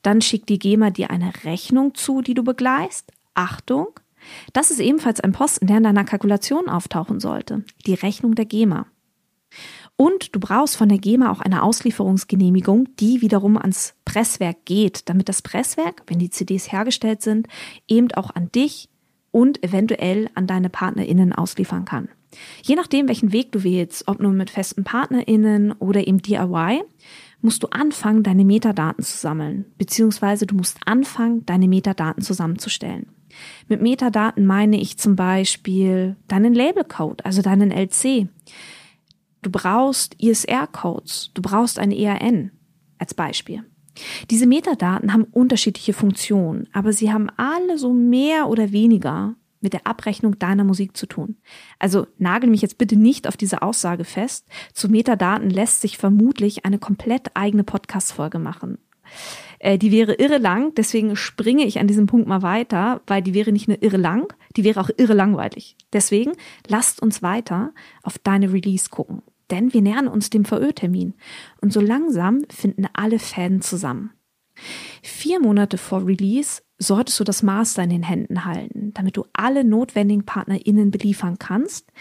Dann 0.01 0.21
schickt 0.21 0.49
die 0.49 0.59
GEMA 0.59 0.89
dir 0.89 1.09
eine 1.09 1.33
Rechnung 1.43 1.95
zu, 1.95 2.21
die 2.21 2.33
du 2.33 2.43
begleist. 2.43 3.11
Achtung, 3.33 3.87
das 4.53 4.71
ist 4.71 4.79
ebenfalls 4.79 5.19
ein 5.19 5.31
Posten, 5.31 5.67
der 5.67 5.77
in 5.77 5.83
deiner 5.83 6.03
Kalkulation 6.03 6.69
auftauchen 6.69 7.19
sollte. 7.19 7.63
Die 7.85 7.93
Rechnung 7.93 8.35
der 8.35 8.45
GEMA. 8.45 8.87
Und 9.97 10.35
du 10.35 10.39
brauchst 10.39 10.75
von 10.75 10.89
der 10.89 10.97
GEMA 10.97 11.31
auch 11.31 11.39
eine 11.39 11.63
Auslieferungsgenehmigung, 11.63 12.89
die 12.99 13.21
wiederum 13.21 13.57
ans 13.57 13.93
Presswerk 14.03 14.65
geht, 14.65 15.07
damit 15.09 15.29
das 15.29 15.41
Presswerk, 15.41 16.03
wenn 16.07 16.19
die 16.19 16.29
CDs 16.29 16.71
hergestellt 16.71 17.21
sind, 17.21 17.47
eben 17.87 18.11
auch 18.13 18.31
an 18.35 18.51
dich 18.51 18.89
und 19.31 19.63
eventuell 19.63 20.29
an 20.35 20.47
deine 20.47 20.69
PartnerInnen 20.69 21.31
ausliefern 21.33 21.85
kann. 21.85 22.09
Je 22.63 22.75
nachdem, 22.75 23.07
welchen 23.07 23.31
Weg 23.31 23.53
du 23.53 23.63
wählst, 23.63 24.07
ob 24.07 24.19
nur 24.19 24.33
mit 24.33 24.49
festen 24.49 24.83
PartnerInnen 24.83 25.71
oder 25.73 26.05
eben 26.05 26.21
DIY, 26.21 26.83
musst 27.41 27.63
du 27.63 27.67
anfangen, 27.67 28.23
deine 28.23 28.43
Metadaten 28.43 29.03
zu 29.03 29.17
sammeln, 29.17 29.65
beziehungsweise 29.77 30.45
du 30.45 30.55
musst 30.55 30.79
anfangen, 30.85 31.45
deine 31.45 31.67
Metadaten 31.67 32.21
zusammenzustellen. 32.21 33.07
Mit 33.67 33.81
Metadaten 33.81 34.45
meine 34.45 34.79
ich 34.79 34.97
zum 34.97 35.15
Beispiel 35.15 36.15
deinen 36.27 36.53
Labelcode, 36.53 37.25
also 37.25 37.41
deinen 37.41 37.71
LC. 37.71 38.27
Du 39.45 39.51
brauchst 39.51 40.15
ISR-Codes, 40.19 41.29
du 41.35 41.43
brauchst 41.43 41.77
ein 41.77 41.91
ERN 41.91 42.49
als 42.97 43.13
Beispiel. 43.13 43.63
Diese 44.31 44.47
Metadaten 44.47 45.13
haben 45.13 45.25
unterschiedliche 45.25 45.93
Funktionen, 45.93 46.67
aber 46.73 46.93
sie 46.93 47.13
haben 47.13 47.29
alle 47.37 47.77
so 47.77 47.93
mehr 47.93 48.49
oder 48.49 48.71
weniger 48.71 49.35
mit 49.61 49.73
der 49.73 49.85
Abrechnung 49.85 50.39
deiner 50.39 50.63
Musik 50.63 50.97
zu 50.97 51.05
tun. 51.05 51.37
Also 51.77 52.07
nagel 52.17 52.49
mich 52.49 52.63
jetzt 52.63 52.79
bitte 52.79 52.95
nicht 52.95 53.27
auf 53.27 53.37
diese 53.37 53.61
Aussage 53.61 54.03
fest. 54.03 54.47
Zu 54.73 54.89
Metadaten 54.89 55.51
lässt 55.51 55.81
sich 55.81 55.99
vermutlich 55.99 56.65
eine 56.65 56.79
komplett 56.79 57.29
eigene 57.35 57.63
Podcast-Folge 57.63 58.39
machen. 58.39 58.79
Äh, 59.59 59.77
die 59.77 59.91
wäre 59.91 60.15
irre 60.15 60.39
lang, 60.39 60.73
deswegen 60.73 61.15
springe 61.15 61.65
ich 61.65 61.79
an 61.79 61.85
diesem 61.85 62.07
Punkt 62.07 62.27
mal 62.27 62.41
weiter, 62.41 63.01
weil 63.05 63.21
die 63.21 63.35
wäre 63.35 63.51
nicht 63.51 63.67
nur 63.67 63.83
irre 63.83 63.97
lang, 63.97 64.33
die 64.57 64.63
wäre 64.63 64.81
auch 64.81 64.89
irre 64.97 65.13
langweilig. 65.13 65.77
Deswegen 65.93 66.31
lasst 66.67 66.99
uns 66.99 67.21
weiter 67.21 67.75
auf 68.01 68.17
deine 68.17 68.51
Release 68.51 68.89
gucken 68.89 69.21
denn 69.51 69.73
wir 69.73 69.81
nähern 69.81 70.07
uns 70.07 70.29
dem 70.29 70.45
VÖ-Termin 70.45 71.13
und 71.61 71.73
so 71.73 71.81
langsam 71.81 72.43
finden 72.49 72.87
alle 72.93 73.19
Fäden 73.19 73.61
zusammen. 73.61 74.11
Vier 75.03 75.39
Monate 75.39 75.77
vor 75.77 76.05
Release 76.05 76.61
solltest 76.77 77.19
du 77.19 77.23
das 77.23 77.43
Master 77.43 77.83
in 77.83 77.89
den 77.89 78.03
Händen 78.03 78.45
halten, 78.45 78.91
damit 78.93 79.17
du 79.17 79.25
alle 79.33 79.63
notwendigen 79.63 80.25
PartnerInnen 80.25 80.91
beliefern 80.91 81.37
kannst, 81.39 81.91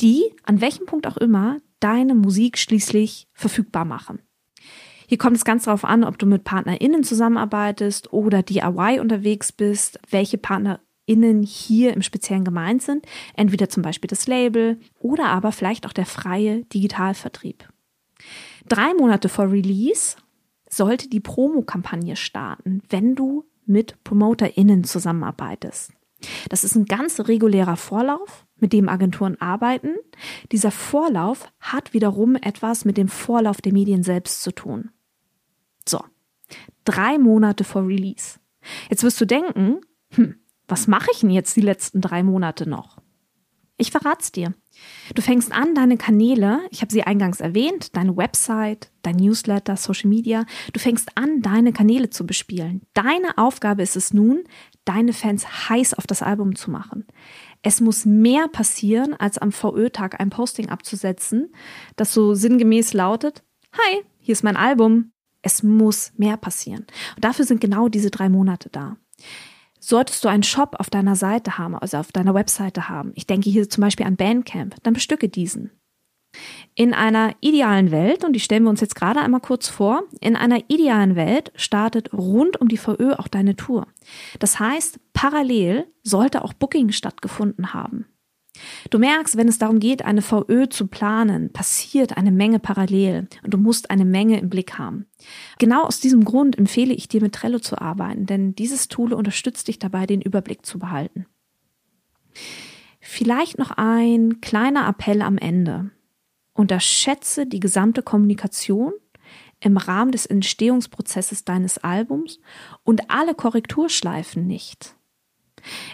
die, 0.00 0.24
an 0.44 0.60
welchem 0.60 0.86
Punkt 0.86 1.06
auch 1.06 1.16
immer, 1.16 1.58
deine 1.80 2.14
Musik 2.14 2.58
schließlich 2.58 3.28
verfügbar 3.32 3.84
machen. 3.84 4.20
Hier 5.06 5.18
kommt 5.18 5.36
es 5.36 5.44
ganz 5.44 5.64
darauf 5.64 5.84
an, 5.84 6.04
ob 6.04 6.18
du 6.18 6.26
mit 6.26 6.44
PartnerInnen 6.44 7.04
zusammenarbeitest 7.04 8.12
oder 8.12 8.42
DIY 8.42 9.00
unterwegs 9.00 9.52
bist, 9.52 9.98
welche 10.10 10.38
PartnerInnen 11.06 11.42
hier 11.42 11.94
im 11.94 12.02
Speziellen 12.02 12.44
gemeint 12.44 12.82
sind. 12.82 13.06
Entweder 13.34 13.68
zum 13.68 13.82
Beispiel 13.82 14.08
das 14.08 14.26
Label 14.26 14.78
oder 14.98 15.26
aber 15.26 15.52
vielleicht 15.52 15.86
auch 15.86 15.92
der 15.92 16.06
freie 16.06 16.64
Digitalvertrieb. 16.66 17.68
Drei 18.68 18.94
Monate 18.94 19.28
vor 19.28 19.50
Release 19.50 20.16
sollte 20.68 21.08
die 21.08 21.20
Promo-Kampagne 21.20 22.16
starten, 22.16 22.82
wenn 22.88 23.14
du 23.14 23.44
mit 23.66 24.02
PromoterInnen 24.04 24.84
zusammenarbeitest. 24.84 25.92
Das 26.48 26.64
ist 26.64 26.74
ein 26.74 26.86
ganz 26.86 27.20
regulärer 27.20 27.76
Vorlauf, 27.76 28.46
mit 28.56 28.72
dem 28.72 28.88
Agenturen 28.88 29.38
arbeiten. 29.40 29.96
Dieser 30.52 30.70
Vorlauf 30.70 31.52
hat 31.60 31.92
wiederum 31.92 32.36
etwas 32.36 32.86
mit 32.86 32.96
dem 32.96 33.08
Vorlauf 33.08 33.60
der 33.60 33.74
Medien 33.74 34.02
selbst 34.02 34.42
zu 34.42 34.52
tun. 34.52 34.90
So, 35.86 36.02
drei 36.84 37.18
Monate 37.18 37.62
vor 37.64 37.86
Release. 37.86 38.38
Jetzt 38.88 39.02
wirst 39.02 39.20
du 39.20 39.26
denken, 39.26 39.80
hm, 40.12 40.36
was 40.68 40.86
mache 40.86 41.10
ich 41.12 41.20
denn 41.20 41.30
jetzt 41.30 41.56
die 41.56 41.60
letzten 41.60 42.00
drei 42.00 42.22
Monate 42.22 42.68
noch? 42.68 42.98
Ich 43.76 43.90
verrat's 43.90 44.30
dir. 44.30 44.54
Du 45.14 45.22
fängst 45.22 45.52
an, 45.52 45.74
deine 45.74 45.96
Kanäle, 45.96 46.60
ich 46.70 46.80
habe 46.80 46.92
sie 46.92 47.02
eingangs 47.02 47.40
erwähnt, 47.40 47.96
deine 47.96 48.16
Website, 48.16 48.92
dein 49.02 49.16
Newsletter, 49.16 49.76
Social 49.76 50.08
Media, 50.08 50.46
du 50.72 50.78
fängst 50.78 51.16
an, 51.16 51.42
deine 51.42 51.72
Kanäle 51.72 52.08
zu 52.10 52.24
bespielen. 52.24 52.82
Deine 52.94 53.36
Aufgabe 53.36 53.82
ist 53.82 53.96
es 53.96 54.14
nun, 54.14 54.44
deine 54.84 55.12
Fans 55.12 55.68
heiß 55.68 55.94
auf 55.94 56.06
das 56.06 56.22
Album 56.22 56.54
zu 56.54 56.70
machen. 56.70 57.04
Es 57.62 57.80
muss 57.80 58.04
mehr 58.04 58.46
passieren, 58.46 59.14
als 59.14 59.38
am 59.38 59.50
VÖ-Tag 59.50 60.20
ein 60.20 60.30
Posting 60.30 60.68
abzusetzen, 60.68 61.52
das 61.96 62.12
so 62.12 62.34
sinngemäß 62.34 62.92
lautet, 62.92 63.42
Hi, 63.76 64.04
hier 64.20 64.32
ist 64.32 64.44
mein 64.44 64.56
Album. 64.56 65.10
Es 65.42 65.64
muss 65.64 66.12
mehr 66.16 66.36
passieren. 66.36 66.86
Und 67.16 67.24
dafür 67.24 67.44
sind 67.44 67.60
genau 67.60 67.88
diese 67.88 68.10
drei 68.10 68.28
Monate 68.28 68.70
da. 68.70 68.96
Solltest 69.86 70.24
du 70.24 70.28
einen 70.28 70.42
Shop 70.42 70.76
auf 70.78 70.88
deiner 70.88 71.14
Seite 71.14 71.58
haben, 71.58 71.76
also 71.76 71.98
auf 71.98 72.10
deiner 72.10 72.32
Webseite 72.32 72.88
haben, 72.88 73.12
ich 73.16 73.26
denke 73.26 73.50
hier 73.50 73.68
zum 73.68 73.82
Beispiel 73.82 74.06
an 74.06 74.16
Bandcamp, 74.16 74.76
dann 74.82 74.94
bestücke 74.94 75.28
diesen. 75.28 75.72
In 76.74 76.94
einer 76.94 77.34
idealen 77.42 77.90
Welt, 77.90 78.24
und 78.24 78.32
die 78.32 78.40
stellen 78.40 78.62
wir 78.62 78.70
uns 78.70 78.80
jetzt 78.80 78.96
gerade 78.96 79.20
einmal 79.20 79.42
kurz 79.42 79.68
vor, 79.68 80.04
in 80.20 80.36
einer 80.36 80.62
idealen 80.68 81.16
Welt 81.16 81.52
startet 81.54 82.14
rund 82.14 82.58
um 82.62 82.68
die 82.68 82.78
VÖ 82.78 83.12
auch 83.12 83.28
deine 83.28 83.56
Tour. 83.56 83.86
Das 84.38 84.58
heißt, 84.58 85.00
parallel 85.12 85.86
sollte 86.02 86.44
auch 86.44 86.54
Booking 86.54 86.90
stattgefunden 86.90 87.74
haben. 87.74 88.06
Du 88.90 88.98
merkst, 88.98 89.36
wenn 89.36 89.48
es 89.48 89.58
darum 89.58 89.80
geht, 89.80 90.04
eine 90.04 90.22
VÖ 90.22 90.68
zu 90.68 90.86
planen, 90.86 91.52
passiert 91.52 92.16
eine 92.16 92.30
Menge 92.30 92.60
parallel 92.60 93.28
und 93.42 93.52
du 93.52 93.58
musst 93.58 93.90
eine 93.90 94.04
Menge 94.04 94.38
im 94.38 94.48
Blick 94.48 94.78
haben. 94.78 95.06
Genau 95.58 95.84
aus 95.84 96.00
diesem 96.00 96.24
Grund 96.24 96.56
empfehle 96.56 96.94
ich 96.94 97.08
dir 97.08 97.20
mit 97.20 97.34
Trello 97.34 97.58
zu 97.58 97.80
arbeiten, 97.80 98.26
denn 98.26 98.54
dieses 98.54 98.88
Tool 98.88 99.12
unterstützt 99.12 99.68
dich 99.68 99.78
dabei, 99.78 100.06
den 100.06 100.20
Überblick 100.20 100.64
zu 100.64 100.78
behalten. 100.78 101.26
Vielleicht 103.00 103.58
noch 103.58 103.72
ein 103.72 104.40
kleiner 104.40 104.88
Appell 104.88 105.22
am 105.22 105.36
Ende. 105.36 105.90
Unterschätze 106.52 107.46
die 107.46 107.60
gesamte 107.60 108.02
Kommunikation 108.02 108.92
im 109.60 109.76
Rahmen 109.76 110.12
des 110.12 110.26
Entstehungsprozesses 110.26 111.44
deines 111.44 111.78
Albums 111.78 112.40
und 112.84 113.10
alle 113.10 113.34
Korrekturschleifen 113.34 114.46
nicht. 114.46 114.93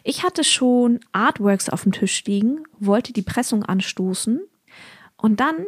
Ich 0.05 0.25
hatte 0.25 0.45
schon 0.45 1.01
Artworks 1.13 1.69
auf 1.69 1.83
dem 1.83 1.93
Tisch 1.93 2.25
liegen, 2.25 2.65
wollte 2.79 3.13
die 3.13 3.23
Pressung 3.23 3.65
anstoßen 3.65 4.41
und 5.17 5.41
dann 5.41 5.67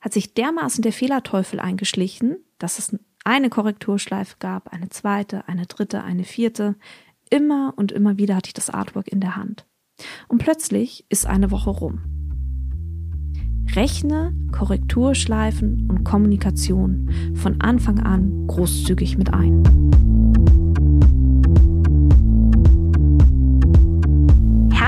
hat 0.00 0.12
sich 0.12 0.34
dermaßen 0.34 0.82
der 0.82 0.92
Fehlerteufel 0.92 1.60
eingeschlichen, 1.60 2.36
dass 2.58 2.78
es 2.78 2.96
eine 3.24 3.50
Korrekturschleife 3.50 4.36
gab, 4.40 4.72
eine 4.72 4.88
zweite, 4.88 5.46
eine 5.48 5.66
dritte, 5.66 6.02
eine 6.02 6.24
vierte. 6.24 6.74
Immer 7.30 7.72
und 7.76 7.92
immer 7.92 8.18
wieder 8.18 8.36
hatte 8.36 8.48
ich 8.48 8.54
das 8.54 8.68
Artwork 8.68 9.08
in 9.08 9.20
der 9.20 9.36
Hand. 9.36 9.64
Und 10.28 10.38
plötzlich 10.38 11.06
ist 11.08 11.26
eine 11.26 11.50
Woche 11.50 11.70
rum. 11.70 12.00
Rechne 13.74 14.34
Korrekturschleifen 14.50 15.88
und 15.88 16.04
Kommunikation 16.04 17.10
von 17.34 17.60
Anfang 17.60 18.00
an 18.00 18.46
großzügig 18.48 19.16
mit 19.16 19.32
ein. 19.32 20.31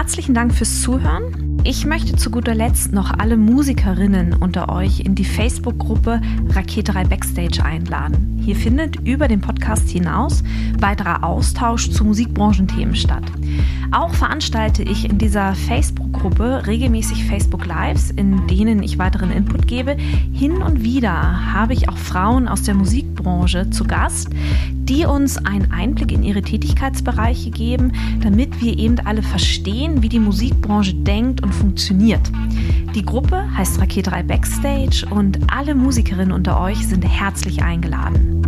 Herzlichen 0.04 0.34
Dank 0.34 0.54
fürs 0.54 0.82
Zuhören. 0.82 1.62
Ich 1.64 1.86
möchte 1.86 2.14
zu 2.14 2.30
guter 2.30 2.54
Letzt 2.54 2.92
noch 2.92 3.10
alle 3.10 3.38
Musikerinnen 3.38 4.34
unter 4.34 4.68
euch 4.68 5.00
in 5.00 5.14
die 5.14 5.24
Facebook-Gruppe 5.24 6.20
Raketerei 6.50 7.04
Backstage 7.04 7.64
einladen. 7.64 8.38
Hier 8.44 8.54
findet 8.54 8.96
über 8.96 9.28
den 9.28 9.40
Podcast 9.40 9.88
hinaus 9.88 10.44
weiterer 10.78 11.24
Austausch 11.24 11.90
zu 11.90 12.04
Musikbranchenthemen 12.04 12.94
statt. 12.94 13.24
Auch 13.92 14.12
veranstalte 14.12 14.82
ich 14.82 15.08
in 15.08 15.16
dieser 15.16 15.54
Facebook-Gruppe 16.24 16.66
regelmäßig 16.66 17.24
Facebook 17.24 17.66
Lives, 17.66 18.10
in 18.10 18.46
denen 18.46 18.82
ich 18.82 18.98
weiteren 18.98 19.30
Input 19.30 19.66
gebe. 19.66 19.96
Hin 20.32 20.62
und 20.62 20.82
wieder 20.82 21.52
habe 21.52 21.74
ich 21.74 21.88
auch 21.88 21.98
Frauen 21.98 22.48
aus 22.48 22.62
der 22.62 22.74
Musikbranche 22.74 23.68
zu 23.68 23.84
Gast, 23.84 24.30
die 24.72 25.04
uns 25.04 25.36
einen 25.44 25.70
Einblick 25.70 26.12
in 26.12 26.22
ihre 26.22 26.40
Tätigkeitsbereiche 26.40 27.50
geben, 27.50 27.92
damit 28.22 28.62
wir 28.62 28.78
eben 28.78 28.98
alle 29.04 29.22
verstehen, 29.22 30.02
wie 30.02 30.08
die 30.08 30.18
Musikbranche 30.18 30.94
denkt 30.94 31.42
und 31.42 31.52
funktioniert. 31.52 32.32
Die 32.94 33.04
Gruppe 33.04 33.44
heißt 33.54 33.78
Raketerei 33.80 34.22
Backstage 34.22 35.06
und 35.10 35.38
alle 35.54 35.74
Musikerinnen 35.74 36.32
unter 36.32 36.58
euch 36.58 36.86
sind 36.86 37.02
herzlich 37.02 37.62
eingeladen. 37.62 38.43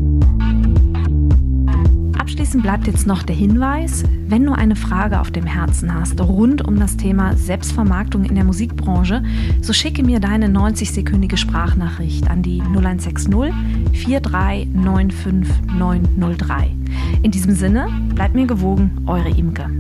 Abschließend 2.37 2.65
bleibt 2.65 2.87
jetzt 2.87 3.07
noch 3.07 3.23
der 3.23 3.35
Hinweis, 3.35 4.05
wenn 4.29 4.45
du 4.45 4.53
eine 4.53 4.77
Frage 4.77 5.21
auf 5.21 5.31
dem 5.31 5.47
Herzen 5.47 5.95
hast 5.95 6.21
rund 6.21 6.69
um 6.69 6.79
das 6.79 6.99
Thema 6.99 7.35
Selbstvermarktung 7.35 8.25
in 8.25 8.35
der 8.35 8.45
Musikbranche, 8.45 9.23
so 9.63 9.73
schicke 9.73 10.03
mir 10.03 10.21
deine 10.21 10.49
90-sekündige 10.49 11.39
Sprachnachricht 11.39 12.29
an 12.29 12.43
die 12.43 12.61
0160 12.61 13.55
4395903. 13.95 16.67
In 17.23 17.31
diesem 17.31 17.55
Sinne, 17.55 17.89
bleibt 18.15 18.35
mir 18.35 18.47
gewogen, 18.47 18.91
eure 19.07 19.31
Imke. 19.31 19.71